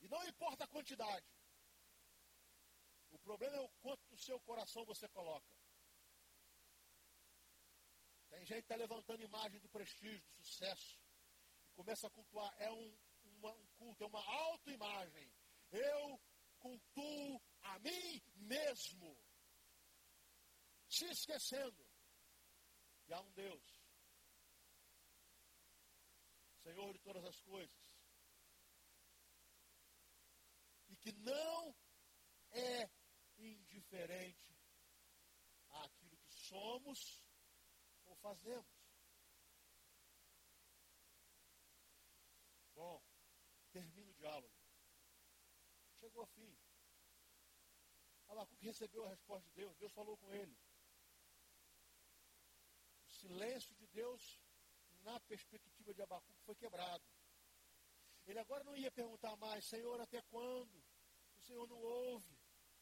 [0.00, 1.37] E não importa a quantidade.
[3.10, 5.46] O problema é o quanto do seu coração você coloca.
[8.28, 11.00] Tem gente que está levantando imagem do prestígio, do sucesso,
[11.66, 12.54] e começa a cultuar.
[12.58, 12.98] É um,
[13.38, 15.32] uma, um culto, é uma autoimagem.
[15.70, 16.20] Eu
[16.58, 19.16] cultuo a mim mesmo,
[20.88, 21.86] se esquecendo
[23.04, 23.82] que há um Deus,
[26.62, 27.76] Senhor de todas as coisas,
[30.88, 31.74] e que não
[32.50, 32.90] é
[33.38, 34.56] indiferente
[35.70, 37.22] àquilo que somos
[38.04, 38.66] ou fazemos.
[42.74, 43.02] Bom,
[43.72, 44.54] termino o diálogo.
[45.98, 46.56] Chegou ao fim.
[48.28, 50.56] Abacuque recebeu a resposta de Deus, Deus falou com ele.
[53.04, 54.40] O silêncio de Deus,
[55.00, 57.04] na perspectiva de Abacuque, foi quebrado.
[58.26, 60.84] Ele agora não ia perguntar mais, Senhor, até quando?
[61.36, 62.37] O Senhor não ouve.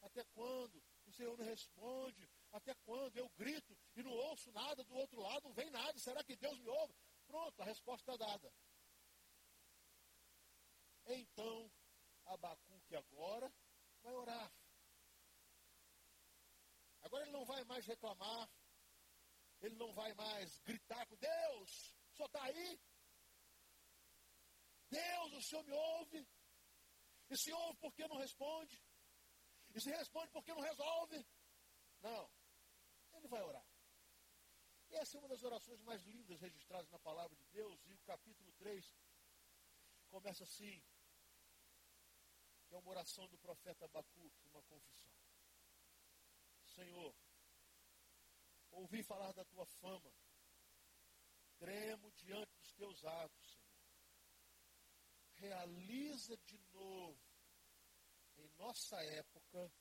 [0.07, 0.83] Até quando?
[1.07, 2.29] O Senhor não responde.
[2.53, 3.17] Até quando?
[3.17, 5.99] Eu grito e não ouço nada do outro lado, não vem nada.
[5.99, 6.95] Será que Deus me ouve?
[7.27, 8.53] Pronto, a resposta está dada.
[11.07, 11.71] Então,
[12.25, 13.53] Abacuque agora
[14.03, 14.53] vai orar.
[17.03, 18.51] Agora ele não vai mais reclamar,
[19.61, 22.81] ele não vai mais gritar com Deus, senhor está aí?
[24.91, 26.29] Deus, o senhor me ouve?
[27.29, 28.83] E se ouve, por que não responde?
[29.77, 31.23] E se responde porque não resolve.
[32.01, 32.31] Não.
[33.13, 33.67] Ele vai orar.
[34.89, 37.79] Essa é uma das orações mais lindas registradas na palavra de Deus.
[37.85, 38.97] E o capítulo 3
[40.09, 40.83] começa assim.
[42.71, 45.13] É uma oração do profeta Abacuque, uma confissão.
[46.75, 47.15] Senhor,
[48.71, 50.11] ouvi falar da tua fama.
[51.59, 53.67] Tremo diante dos teus atos, Senhor.
[55.35, 57.26] Realiza de novo
[58.47, 59.73] em nossa época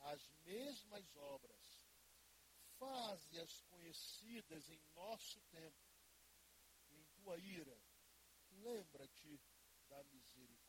[0.00, 1.88] as mesmas obras.
[2.78, 5.78] Faze-as conhecidas em nosso tempo.
[6.90, 7.80] Em tua ira,
[8.50, 9.40] lembra-te
[9.88, 10.62] da misericórdia.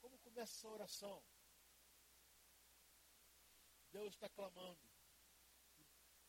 [0.00, 1.22] Como começa essa oração?
[3.92, 4.90] Deus está clamando.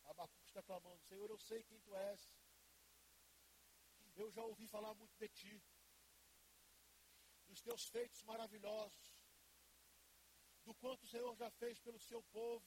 [0.03, 1.01] Abacuque está clamando.
[1.03, 2.29] Senhor, eu sei quem tu és.
[4.15, 5.63] Eu já ouvi falar muito de ti
[7.51, 9.13] dos teus feitos maravilhosos,
[10.63, 12.65] do quanto o Senhor já fez pelo seu povo.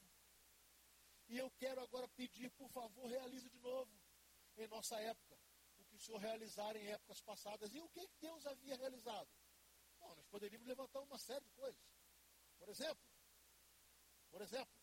[1.28, 3.90] E eu quero agora pedir, por favor, realize de novo
[4.58, 5.40] em nossa época
[5.78, 7.72] o que o Senhor realizara em épocas passadas.
[7.72, 9.30] E o que Deus havia realizado?
[9.98, 11.82] Bom, nós poderíamos levantar uma série de coisas.
[12.58, 13.04] Por exemplo,
[14.30, 14.74] por exemplo,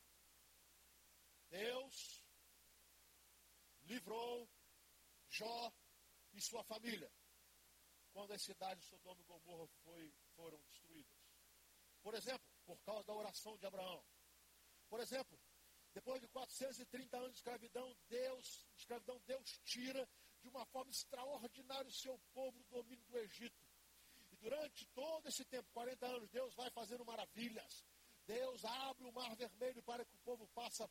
[1.50, 2.26] Deus
[3.84, 4.50] livrou
[5.30, 5.72] Jó
[6.34, 7.12] e sua família
[8.14, 11.18] quando as cidades de Sodoma e Gomorra foi, foram destruídas.
[12.02, 14.04] Por exemplo, por causa da oração de Abraão.
[14.90, 15.40] Por exemplo,
[15.94, 20.08] depois de 430 anos de escravidão, Deus, de escravidão, Deus tira
[20.42, 23.66] de uma forma extraordinária o seu povo do domínio do Egito.
[24.32, 27.86] E durante todo esse tempo, 40 anos, Deus vai fazendo maravilhas.
[28.26, 30.90] Deus abre o mar vermelho para que o povo passe a,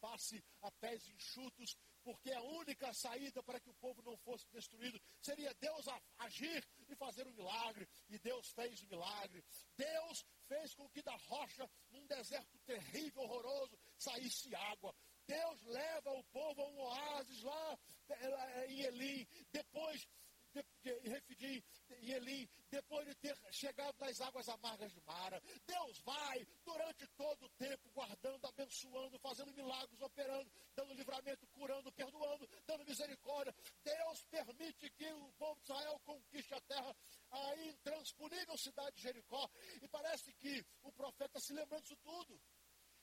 [0.00, 5.00] passe a pés enxutos porque a única saída para que o povo não fosse destruído
[5.20, 5.86] seria Deus
[6.18, 9.44] agir e fazer um milagre, e Deus fez o milagre.
[9.76, 14.94] Deus fez com que da rocha, num deserto terrível, horroroso, saísse água.
[15.26, 17.78] Deus leva o povo a um oásis lá
[18.08, 19.26] eh, em Elim.
[19.52, 20.06] Depois
[20.52, 21.62] de, de Refidim
[22.00, 25.40] e Elim, depois de ter chegado nas águas amargas de Mara.
[25.66, 32.48] Deus vai durante todo o tempo guardando, abençoando, fazendo milagres, operando, dando livramento, curando, perdoando,
[32.66, 33.54] dando misericórdia.
[33.82, 36.96] Deus permite que o povo de Israel conquiste a terra,
[37.30, 39.48] a intransponível cidade de Jericó.
[39.80, 42.40] E parece que o profeta se lembrando disso tudo.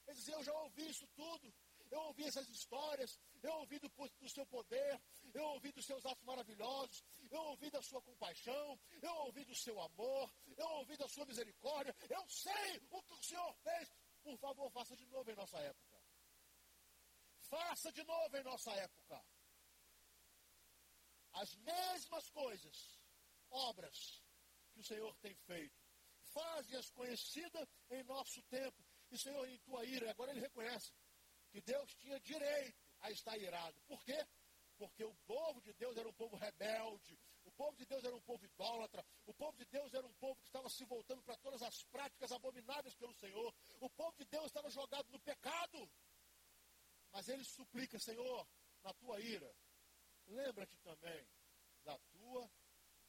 [0.06, 1.52] Ele dizia, eu já ouvi isso tudo
[1.90, 5.00] eu ouvi essas histórias, eu ouvi do, do seu poder,
[5.34, 9.80] eu ouvi dos seus atos maravilhosos, eu ouvi da sua compaixão, eu ouvi do seu
[9.80, 13.90] amor, eu ouvi da sua misericórdia, eu sei o que o Senhor fez.
[14.22, 16.02] Por favor, faça de novo em nossa época.
[17.48, 19.24] Faça de novo em nossa época.
[21.32, 23.00] As mesmas coisas,
[23.50, 24.22] obras
[24.72, 25.80] que o Senhor tem feito.
[26.32, 28.84] Faze-as conhecidas em nosso tempo.
[29.10, 30.92] E, Senhor, em tua ira, agora ele reconhece
[31.50, 33.80] que Deus tinha direito a estar irado.
[33.82, 34.26] Por quê?
[34.80, 38.22] Porque o povo de Deus era um povo rebelde, o povo de Deus era um
[38.22, 41.60] povo idólatra, o povo de Deus era um povo que estava se voltando para todas
[41.60, 45.86] as práticas abomináveis pelo Senhor, o povo de Deus estava jogado no pecado.
[47.12, 48.48] Mas ele suplica, Senhor,
[48.82, 49.54] na tua ira,
[50.28, 51.28] lembra-te também
[51.84, 52.50] da tua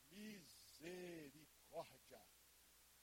[0.10, 2.22] misericórdia.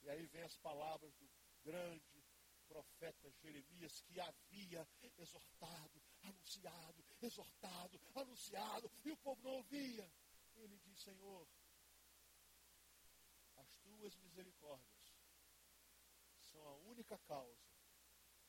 [0.02, 1.26] E aí vem as palavras do
[1.64, 2.22] grande
[2.66, 10.10] profeta Jeremias que havia exortado, anunciado, exortado, anunciado, e o povo não ouvia.
[10.56, 11.48] Ele diz: Senhor,
[13.56, 15.16] as tuas misericórdias
[16.40, 17.68] são a única causa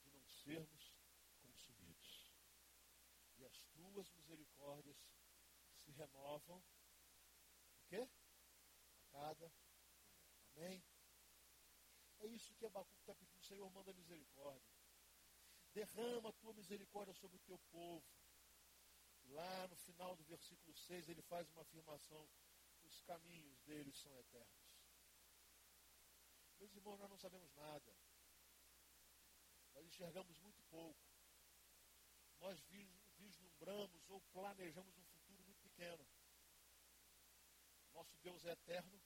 [0.02, 0.94] de não sermos
[1.42, 2.34] consumidos.
[3.38, 4.98] E as tuas misericórdias
[5.78, 8.08] se renovam, o quê?
[8.94, 9.52] A cada
[10.60, 10.84] Amém?
[12.20, 13.42] É isso que Abacuque está pedindo.
[13.42, 14.69] Senhor, manda misericórdia.
[15.74, 18.06] Derrama a tua misericórdia sobre o teu povo.
[19.26, 22.28] Lá no final do versículo 6, ele faz uma afirmação:
[22.84, 24.70] os caminhos deles são eternos.
[26.60, 27.96] Meus irmãos, nós não sabemos nada.
[29.74, 31.00] Nós enxergamos muito pouco.
[32.40, 32.60] Nós
[33.18, 36.06] vislumbramos ou planejamos um futuro muito pequeno.
[37.94, 39.00] Nosso Deus é eterno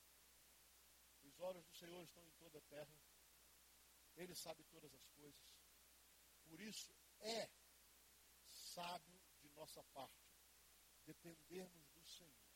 [1.34, 2.96] os olhos do Senhor estão em toda a terra.
[4.16, 5.53] Ele sabe todas as coisas.
[6.54, 7.50] Por isso é
[8.48, 10.24] sábio de nossa parte
[11.04, 12.48] dependermos do Senhor,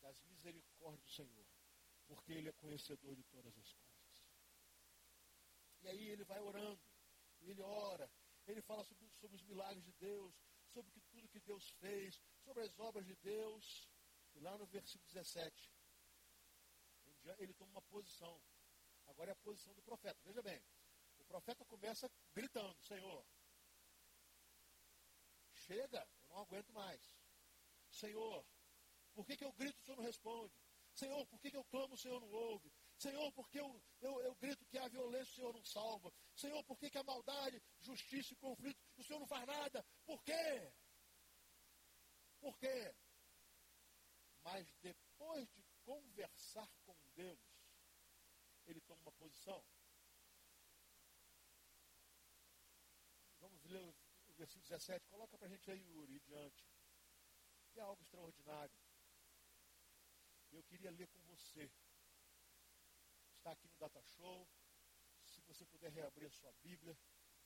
[0.00, 1.46] das misericórdias do Senhor,
[2.06, 4.24] porque Ele é conhecedor de todas as coisas.
[5.82, 6.80] E aí ele vai orando,
[7.42, 8.10] ele ora,
[8.46, 10.34] ele fala sobre, sobre os milagres de Deus,
[10.72, 13.86] sobre que, tudo que Deus fez, sobre as obras de Deus.
[14.32, 15.70] E lá no versículo 17,
[17.36, 18.42] ele toma uma posição.
[19.08, 20.18] Agora é a posição do profeta.
[20.24, 20.64] Veja bem,
[21.34, 23.26] profeta começa gritando, Senhor,
[25.52, 27.02] chega, eu não aguento mais.
[27.90, 28.46] Senhor,
[29.12, 30.54] por que, que eu grito e o Senhor não responde?
[30.94, 32.72] Senhor, por que, que eu clamo e o Senhor não ouve?
[32.96, 36.12] Senhor, por que eu, eu, eu grito que a violência o Senhor não salva?
[36.36, 39.84] Senhor, por que, que a maldade, justiça e conflito, o Senhor não faz nada?
[40.04, 40.72] Por quê?
[42.38, 42.94] Por quê?
[44.44, 47.40] Mas depois de conversar com Deus,
[48.66, 49.64] ele toma uma posição.
[53.64, 53.94] Vamos ler
[54.28, 55.06] o versículo 17.
[55.08, 56.68] Coloca para a gente aí, Yuri, diante.
[57.76, 58.78] É algo extraordinário.
[60.52, 61.72] Eu queria ler com você.
[63.38, 64.46] Está aqui no Data Show.
[65.24, 66.96] Se você puder reabrir a sua Bíblia,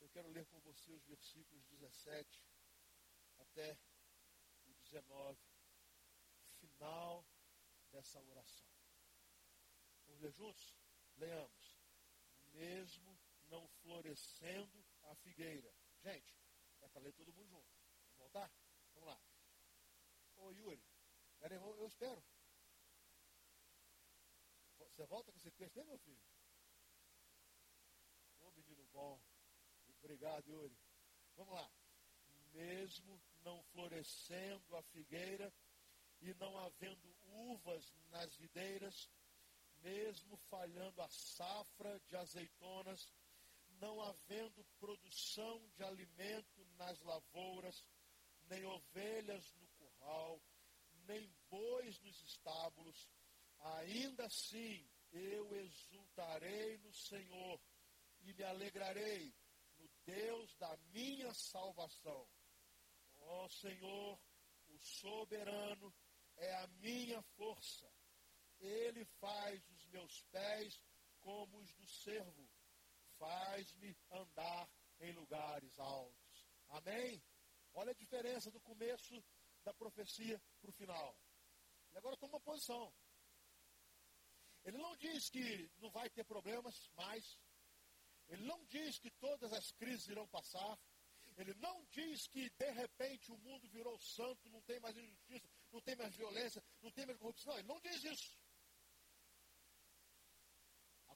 [0.00, 2.44] eu quero ler com você os versículos 17
[3.38, 3.78] até
[4.64, 5.38] o 19.
[6.58, 7.24] Final
[7.92, 8.68] dessa oração.
[10.06, 10.76] Vamos ler juntos?
[11.16, 11.78] Leamos.
[12.46, 13.16] Mesmo
[13.46, 15.72] não florescendo a figueira.
[16.02, 16.34] Gente,
[16.80, 17.68] é para ler todo mundo junto.
[18.16, 18.50] Vamos voltar?
[18.94, 19.20] Vamos lá.
[20.36, 20.82] Ô Yuri,
[21.40, 22.22] eu, eu espero.
[24.78, 26.20] Você volta com esse texto aí, meu filho?
[28.40, 29.20] Ô menino bom.
[29.98, 30.76] Obrigado, Yuri.
[31.36, 31.70] Vamos lá.
[32.52, 35.52] Mesmo não florescendo a figueira,
[36.20, 39.08] e não havendo uvas nas videiras,
[39.82, 43.08] mesmo falhando a safra de azeitonas,
[43.80, 47.84] não havendo produção de alimento nas lavouras,
[48.48, 50.40] nem ovelhas no curral,
[51.06, 53.08] nem bois nos estábulos,
[53.58, 57.60] ainda assim eu exultarei no Senhor
[58.20, 59.34] e me alegrarei
[59.78, 62.28] no Deus da minha salvação.
[63.20, 64.20] Ó Senhor,
[64.68, 65.94] o soberano,
[66.36, 67.90] é a minha força.
[68.60, 70.80] Ele faz os meus pés
[71.20, 72.47] como os do servo,
[73.18, 74.68] faz-me andar
[75.00, 76.46] em lugares altos.
[76.68, 77.22] Amém?
[77.74, 79.22] Olha a diferença do começo
[79.64, 81.16] da profecia para o final.
[81.92, 82.92] E agora toma uma posição.
[84.64, 87.38] Ele não diz que não vai ter problemas mais.
[88.28, 90.78] Ele não diz que todas as crises irão passar.
[91.36, 95.80] Ele não diz que de repente o mundo virou santo, não tem mais injustiça, não
[95.80, 97.56] tem mais violência, não tem mais corrupção.
[97.56, 98.36] Ele não diz isso.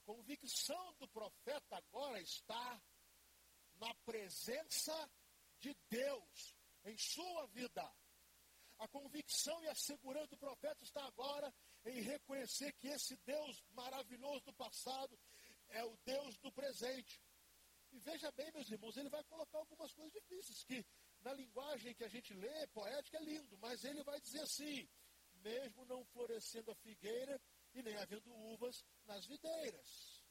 [0.05, 2.81] Convicção do profeta agora está
[3.75, 5.11] na presença
[5.59, 7.89] de Deus em sua vida.
[8.79, 11.53] A convicção e a segurança do profeta está agora
[11.85, 15.17] em reconhecer que esse Deus maravilhoso do passado
[15.69, 17.21] é o Deus do presente.
[17.91, 20.85] E veja bem, meus irmãos, ele vai colocar algumas coisas difíceis, que
[21.21, 24.89] na linguagem que a gente lê, poética, é lindo, mas ele vai dizer assim:
[25.35, 27.39] mesmo não florescendo a figueira
[27.73, 30.23] e nem havendo uvas nas videiras.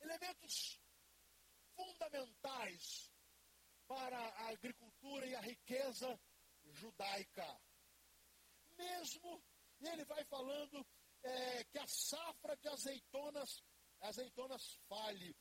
[0.00, 0.80] Elementos
[1.74, 3.10] fundamentais
[3.86, 6.20] para a agricultura e a riqueza
[6.64, 7.60] judaica.
[8.76, 9.42] Mesmo,
[9.80, 10.86] e ele vai falando
[11.22, 13.62] é, que a safra de azeitonas,
[14.00, 15.36] azeitonas falhe,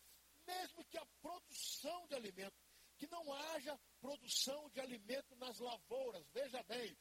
[0.46, 2.56] mesmo que a produção de alimento,
[2.98, 6.28] que não haja produção de alimento nas lavouras.
[6.32, 6.98] Veja bem,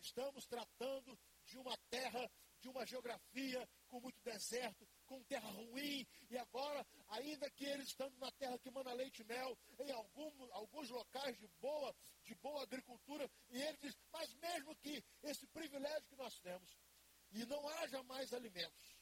[0.00, 2.30] estamos tratando de uma terra,
[2.64, 8.16] de uma geografia com muito deserto, com terra ruim, e agora, ainda que eles estando
[8.16, 12.62] na terra que manda leite e mel, em algum, alguns locais de boa, de boa
[12.62, 16.78] agricultura, e ele diz, mas mesmo que esse privilégio que nós temos,
[17.32, 18.96] e não haja mais alimentos,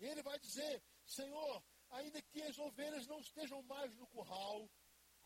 [0.00, 4.68] e ele vai dizer, Senhor, ainda que as ovelhas não estejam mais no curral,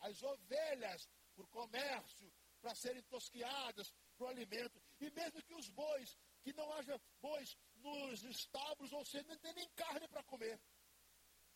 [0.01, 2.31] as ovelhas por comércio,
[2.61, 7.57] para serem tosquiadas, para o alimento, e mesmo que os bois, que não haja bois
[7.79, 10.59] nos estábulos, ou seja, não tem nem carne para comer.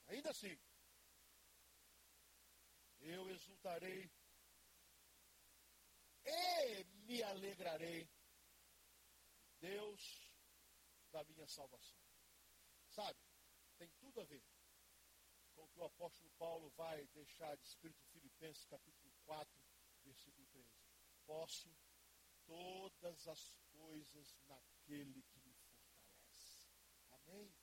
[0.07, 0.57] Ainda assim,
[2.99, 4.11] eu exultarei
[6.25, 8.09] e me alegrarei,
[9.59, 10.31] Deus
[11.11, 11.99] da minha salvação.
[12.89, 13.19] Sabe,
[13.77, 14.43] tem tudo a ver
[15.53, 19.63] com o que o apóstolo Paulo vai deixar de Espírito Filipenses, capítulo 4,
[20.03, 20.67] versículo 13.
[21.25, 21.69] Posso
[22.45, 25.42] todas as coisas naquele que.
[27.27, 27.53] Amém?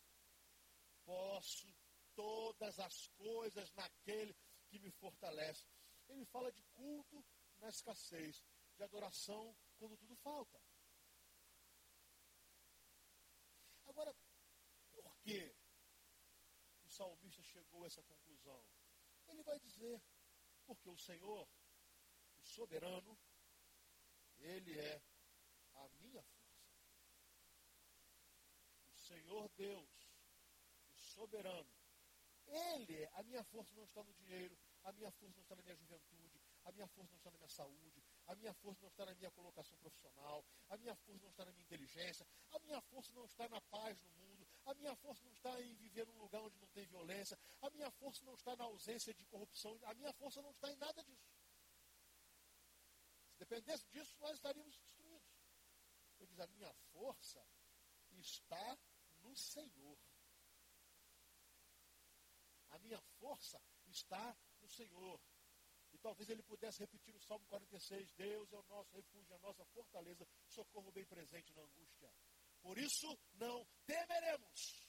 [1.04, 1.74] Posso
[2.14, 4.36] todas as coisas naquele
[4.68, 5.66] que me fortalece.
[6.08, 7.24] Ele fala de culto
[7.58, 8.44] na escassez,
[8.76, 10.60] de adoração quando tudo falta.
[13.86, 14.14] Agora,
[14.90, 15.54] por que
[16.90, 18.62] salmista chegou a essa conclusão?
[19.28, 20.02] Ele vai dizer,
[20.66, 21.48] porque o Senhor,
[22.36, 23.18] o soberano,
[24.38, 25.02] ele é
[25.74, 26.39] a minha força.
[29.10, 29.90] Senhor Deus,
[30.86, 31.68] o soberano,
[32.46, 35.62] ele, é, a minha força não está no dinheiro, a minha força não está na
[35.62, 39.06] minha juventude, a minha força não está na minha saúde, a minha força não está
[39.06, 43.12] na minha colocação profissional, a minha força não está na minha inteligência, a minha força
[43.12, 46.42] não está na paz no mundo, a minha força não está em viver num lugar
[46.42, 50.12] onde não tem violência, a minha força não está na ausência de corrupção, a minha
[50.12, 51.34] força não está em nada disso.
[53.32, 55.40] Se dependesse disso, nós estaríamos destruídos.
[56.18, 57.44] Ele diz: a minha força
[58.18, 58.78] está
[59.30, 59.98] no Senhor.
[62.70, 65.20] A minha força está no Senhor.
[65.92, 69.64] E talvez ele pudesse repetir o Salmo 46, Deus é o nosso refúgio, a nossa
[69.66, 72.12] fortaleza, socorro bem presente na angústia.
[72.60, 74.88] Por isso não temeremos.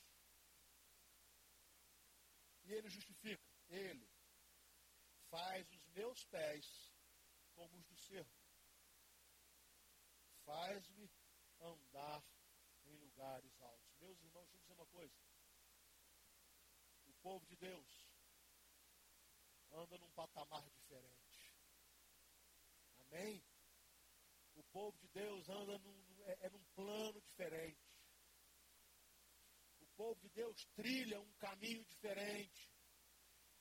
[2.64, 4.08] E ele justifica, ele
[5.30, 6.94] faz os meus pés
[7.56, 8.32] como os do cervo.
[10.46, 11.12] Faz-me
[11.60, 12.24] andar
[12.86, 13.81] em lugares altos.
[14.02, 15.16] Meus irmãos, deixa eu dizer uma coisa.
[17.06, 18.08] O povo de Deus
[19.72, 21.56] anda num patamar diferente.
[22.98, 23.44] Amém?
[24.56, 27.80] O povo de Deus anda num, é, é num plano diferente.
[29.82, 32.72] O povo de Deus trilha um caminho diferente.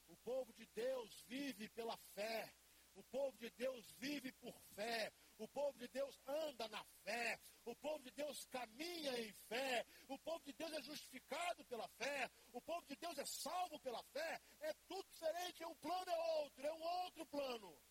[0.09, 2.51] O povo de Deus vive pela fé.
[2.95, 5.13] O povo de Deus vive por fé.
[5.39, 7.41] O povo de Deus anda na fé.
[7.65, 9.87] O povo de Deus caminha em fé.
[10.09, 12.31] O povo de Deus justificado pela fé.
[12.53, 14.41] O povo de Deus é salvo pela fé.
[14.61, 15.63] É tudo diferente.
[15.63, 16.67] É um plano, é outro.
[16.67, 17.83] É um outro plano.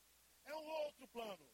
[0.46, 1.52] É um outro plano.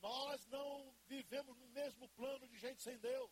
[0.00, 3.30] Nós não vivemos no mesmo plano de gente sem Deus.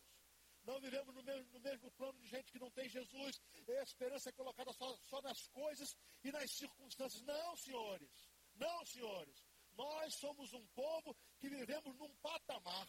[0.63, 3.39] Não vivemos no mesmo, no mesmo plano de gente que não tem Jesus.
[3.53, 7.21] a esperança é colocada só, só nas coisas e nas circunstâncias.
[7.21, 8.29] Não, senhores.
[8.55, 9.45] Não, senhores.
[9.73, 12.87] Nós somos um povo que vivemos num patamar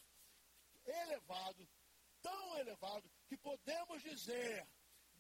[0.87, 1.69] elevado,
[2.23, 4.67] tão elevado que podemos dizer,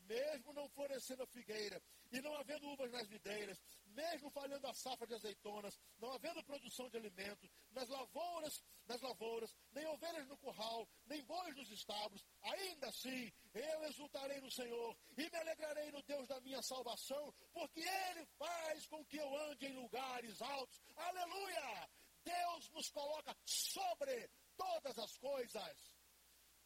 [0.06, 1.82] mesmo não florescendo a figueira,
[2.12, 6.88] e não havendo uvas nas videiras, mesmo falhando a safra de azeitonas, não havendo produção
[6.88, 12.88] de alimento, nas lavouras, nas lavouras, nem ovelhas no curral, nem bois nos estábulos, ainda
[12.88, 18.26] assim eu exultarei no Senhor e me alegrarei no Deus da minha salvação, porque Ele
[18.38, 20.80] faz com que eu ande em lugares altos.
[20.94, 21.88] Aleluia!
[22.22, 25.95] Deus nos coloca sobre todas as coisas.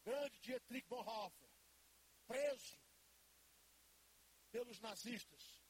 [0.05, 1.48] Grande Dietrich Bonhoeffer,
[2.26, 2.78] preso
[4.51, 5.61] pelos nazistas,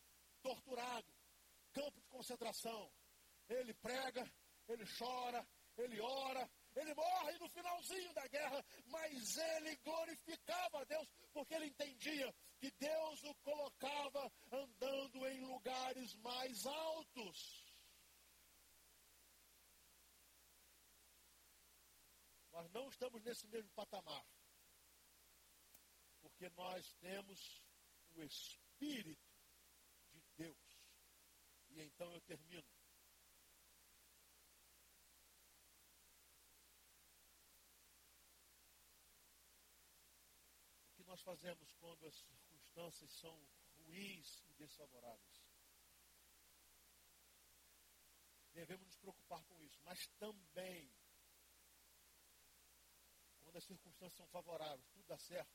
[0.42, 1.12] torturado,
[1.72, 2.90] campo de concentração.
[3.48, 4.30] Ele prega,
[4.68, 11.08] ele chora, ele ora, ele morre no finalzinho da guerra, mas ele glorificava a Deus,
[11.32, 17.69] porque ele entendia que Deus o colocava andando em lugares mais altos.
[22.60, 24.22] Nós não estamos nesse mesmo patamar,
[26.20, 27.64] porque nós temos
[28.10, 29.32] o Espírito
[30.10, 30.78] de Deus.
[31.70, 32.68] E então eu termino.
[40.90, 43.48] O que nós fazemos quando as circunstâncias são
[43.78, 45.48] ruins e desfavoráveis?
[48.52, 50.92] Devemos nos preocupar com isso, mas também,
[53.50, 55.50] quando as circunstâncias são favoráveis, tudo dá certo,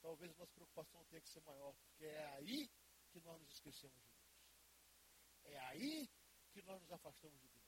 [0.00, 2.70] talvez nossa preocupação tenha que ser maior, porque é aí
[3.10, 4.38] que nós nos esquecemos de Deus.
[5.42, 6.08] É aí
[6.52, 7.66] que nós nos afastamos de Deus.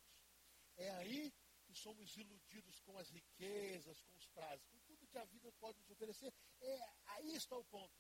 [0.76, 1.32] É aí
[1.64, 5.80] que somos iludidos com as riquezas, com os prazos, com tudo que a vida pode
[5.80, 6.32] nos oferecer.
[6.61, 7.92] É, aí está o ponto.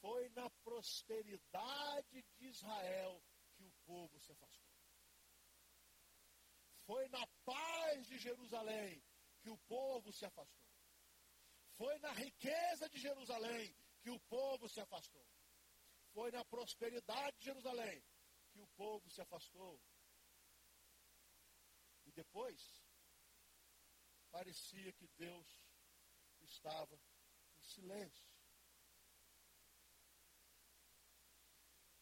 [0.00, 3.22] Foi na prosperidade de Israel
[3.56, 4.74] que o povo se afastou.
[6.86, 9.04] Foi na paz de Jerusalém
[9.46, 10.68] que o povo se afastou.
[11.76, 15.24] Foi na riqueza de Jerusalém que o povo se afastou.
[16.12, 18.04] Foi na prosperidade de Jerusalém
[18.50, 19.80] que o povo se afastou.
[22.06, 22.60] E depois,
[24.32, 25.48] parecia que Deus
[26.40, 27.00] estava
[27.54, 28.26] em silêncio.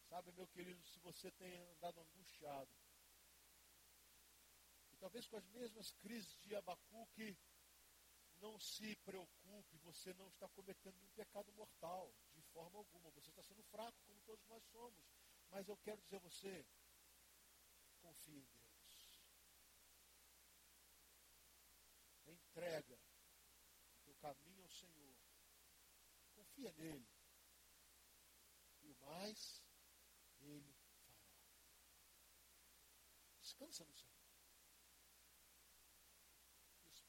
[0.09, 2.73] Sabe, meu querido, se você tem andado angustiado,
[5.05, 7.37] talvez com as mesmas crises de Abacuque,
[8.39, 13.11] não se preocupe, você não está cometendo nenhum pecado mortal, de forma alguma.
[13.11, 15.05] Você está sendo fraco, como todos nós somos.
[15.51, 16.67] Mas eu quero dizer a você,
[18.01, 19.21] confie em Deus.
[22.27, 25.15] Entrega o teu caminho ao Senhor.
[26.35, 27.07] Confia nele.
[28.81, 29.63] E o mais,
[30.41, 31.29] ele fará.
[33.43, 34.24] Descansa no Senhor.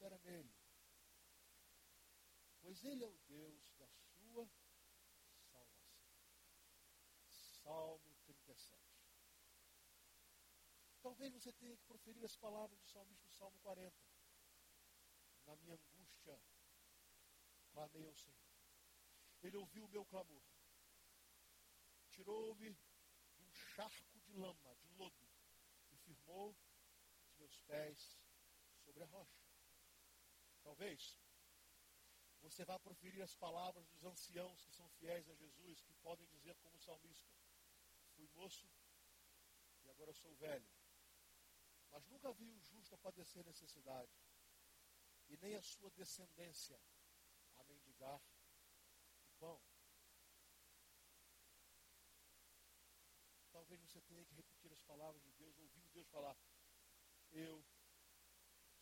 [0.06, 0.22] Espera
[2.62, 4.48] pois Ele é o Deus da sua
[5.52, 5.98] salvação.
[7.28, 8.80] Salmo 37.
[11.02, 13.96] Talvez você tenha que proferir as palavras do salmista do Salmo 40.
[15.48, 16.40] Na minha angústia,
[17.72, 18.38] clamei ao Senhor.
[19.42, 20.44] Ele ouviu o meu clamor.
[22.12, 22.78] Tirou-me
[23.34, 25.28] de um charco de lama, de lodo,
[25.92, 26.56] e firmou
[27.24, 28.20] os meus pés
[28.84, 29.45] sobre a rocha.
[30.66, 31.16] Talvez
[32.42, 36.56] você vai proferir as palavras dos anciãos que são fiéis a Jesus, que podem dizer
[36.58, 37.32] como salmista:
[38.16, 38.68] Fui moço
[39.84, 40.68] e agora sou velho.
[41.92, 44.12] Mas nunca vi o justo a padecer necessidade,
[45.28, 46.82] e nem a sua descendência
[47.58, 48.20] a mendigar
[49.22, 49.62] o pão.
[53.52, 56.36] Talvez você tenha que repetir as palavras de Deus, ouvindo Deus falar:
[57.32, 57.64] Eu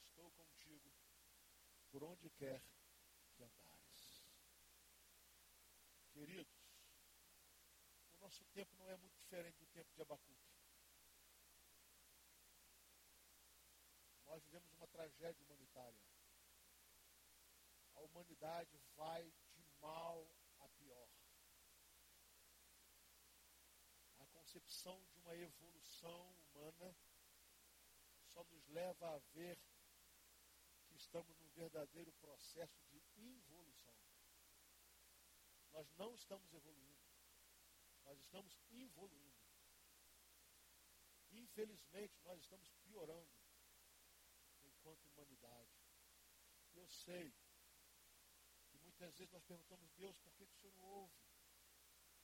[0.01, 0.91] estou contigo
[1.93, 2.59] por onde quer
[3.35, 4.25] que andares.
[6.11, 6.57] Queridos,
[8.13, 10.49] o nosso tempo não é muito diferente do tempo de Abacuque.
[14.25, 16.01] Nós vivemos uma tragédia humanitária.
[17.93, 20.27] A humanidade vai de mal
[20.61, 21.07] a pior.
[24.17, 26.95] A concepção de uma evolução humana
[28.33, 29.59] só nos leva a ver
[31.03, 33.95] estamos num verdadeiro processo de involução.
[35.71, 37.03] Nós não estamos evoluindo.
[38.05, 39.43] Nós estamos involuindo.
[41.31, 43.33] Infelizmente, nós estamos piorando
[44.63, 45.71] enquanto humanidade.
[46.73, 47.33] Eu sei
[48.69, 51.15] que muitas vezes nós perguntamos, Deus, por que, que o Senhor não ouve?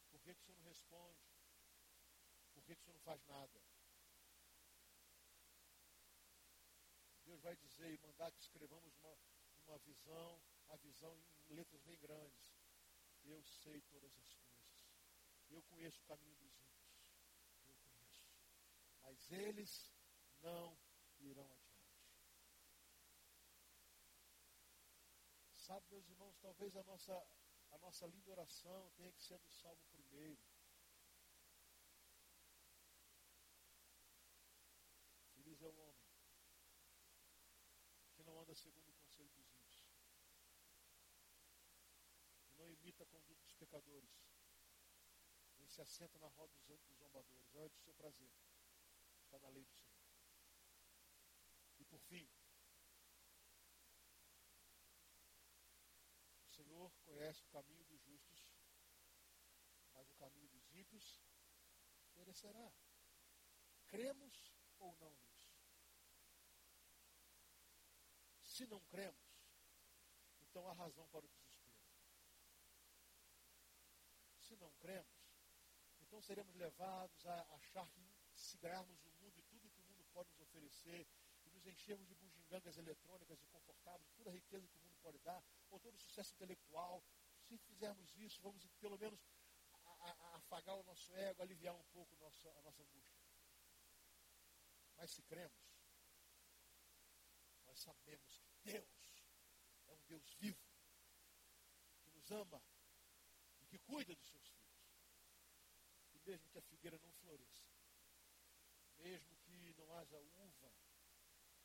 [0.10, 1.20] Por que, que o Senhor não responde?
[2.54, 3.62] Por que, que o Senhor não faz nada?
[7.30, 9.16] Deus vai dizer e mandar que escrevamos uma,
[9.68, 11.16] uma visão a visão
[11.48, 12.56] em letras bem grandes.
[13.24, 14.90] Eu sei todas as coisas.
[15.48, 17.06] Eu conheço o caminho dos ímpios.
[17.68, 18.28] Eu conheço.
[19.02, 19.94] Mas eles
[20.42, 20.76] não
[21.20, 22.00] irão adiante.
[25.54, 27.14] Sabe, meus irmãos, talvez a nossa,
[27.72, 30.42] a nossa linda oração tenha que ser do Salmo primeiro.
[35.36, 36.10] Feliz é o homem
[38.20, 39.88] que não anda segundo o conselho dos ímpios,
[42.44, 44.12] que não imita a conduta dos pecadores,
[45.56, 48.32] nem se assenta na roda dos, zombadores, antes do seu prazer,
[49.24, 50.02] está na lei do Senhor.
[51.78, 52.28] E por fim,
[56.42, 58.50] o Senhor conhece o caminho dos justos,
[59.94, 61.22] mas o caminho dos ímpios
[62.16, 62.74] perecerá.
[63.88, 65.54] Cremos ou não nisso?
[68.42, 69.40] Se não cremos,
[70.42, 71.80] então há razão para o desespero.
[74.40, 75.19] Se não cremos,
[76.10, 80.04] então seremos levados a achar que se ganharmos o mundo e tudo que o mundo
[80.12, 81.08] pode nos oferecer,
[81.46, 85.20] e nos enchermos de bugigangas eletrônicas e confortáveis, toda a riqueza que o mundo pode
[85.20, 87.04] dar, ou todo o sucesso intelectual,
[87.48, 89.24] se fizermos isso, vamos pelo menos
[90.34, 93.22] afagar o nosso ego, aliviar um pouco nosso, a nossa angústia.
[94.96, 95.62] Mas se cremos,
[97.66, 99.24] nós sabemos que Deus
[99.86, 100.60] é um Deus vivo,
[102.02, 102.60] que nos ama
[103.62, 104.59] e que cuida dos seus filhos.
[106.20, 107.66] E mesmo que a figueira não floresça,
[108.98, 110.72] mesmo que não haja uva,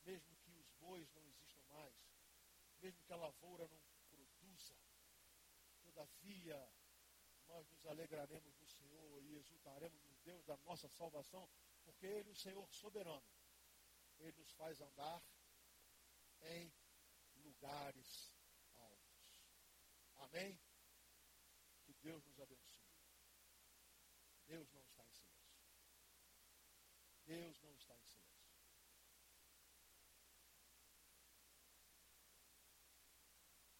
[0.04, 1.94] mesmo que os bois não existam mais,
[2.80, 4.76] mesmo que a lavoura não produza,
[5.82, 6.72] todavia
[7.48, 11.48] nós nos alegraremos no Senhor e exultaremos no Deus da nossa salvação,
[11.84, 13.22] porque Ele, o Senhor soberano,
[14.18, 15.22] Ele nos faz andar
[16.42, 16.72] em
[17.36, 18.34] lugares
[18.76, 19.44] altos.
[20.16, 20.58] Amém?
[21.84, 22.73] Que Deus nos abençoe.
[24.46, 25.62] Deus não está em silêncio.
[27.24, 28.44] Deus não está em silêncio.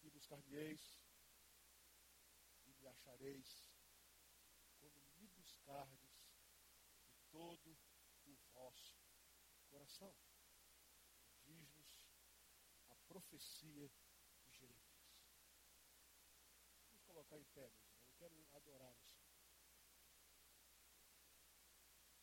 [0.02, 0.96] E buscar-me-eis
[2.66, 3.72] e me achareis
[4.78, 6.10] quando me buscardes
[7.08, 7.78] de todo
[8.26, 8.98] o vosso
[9.70, 10.14] coração
[13.14, 13.88] profecia
[14.42, 15.14] de Jeremias.
[16.88, 17.72] Vamos colocar em pé.
[18.08, 19.13] Eu quero adorar o.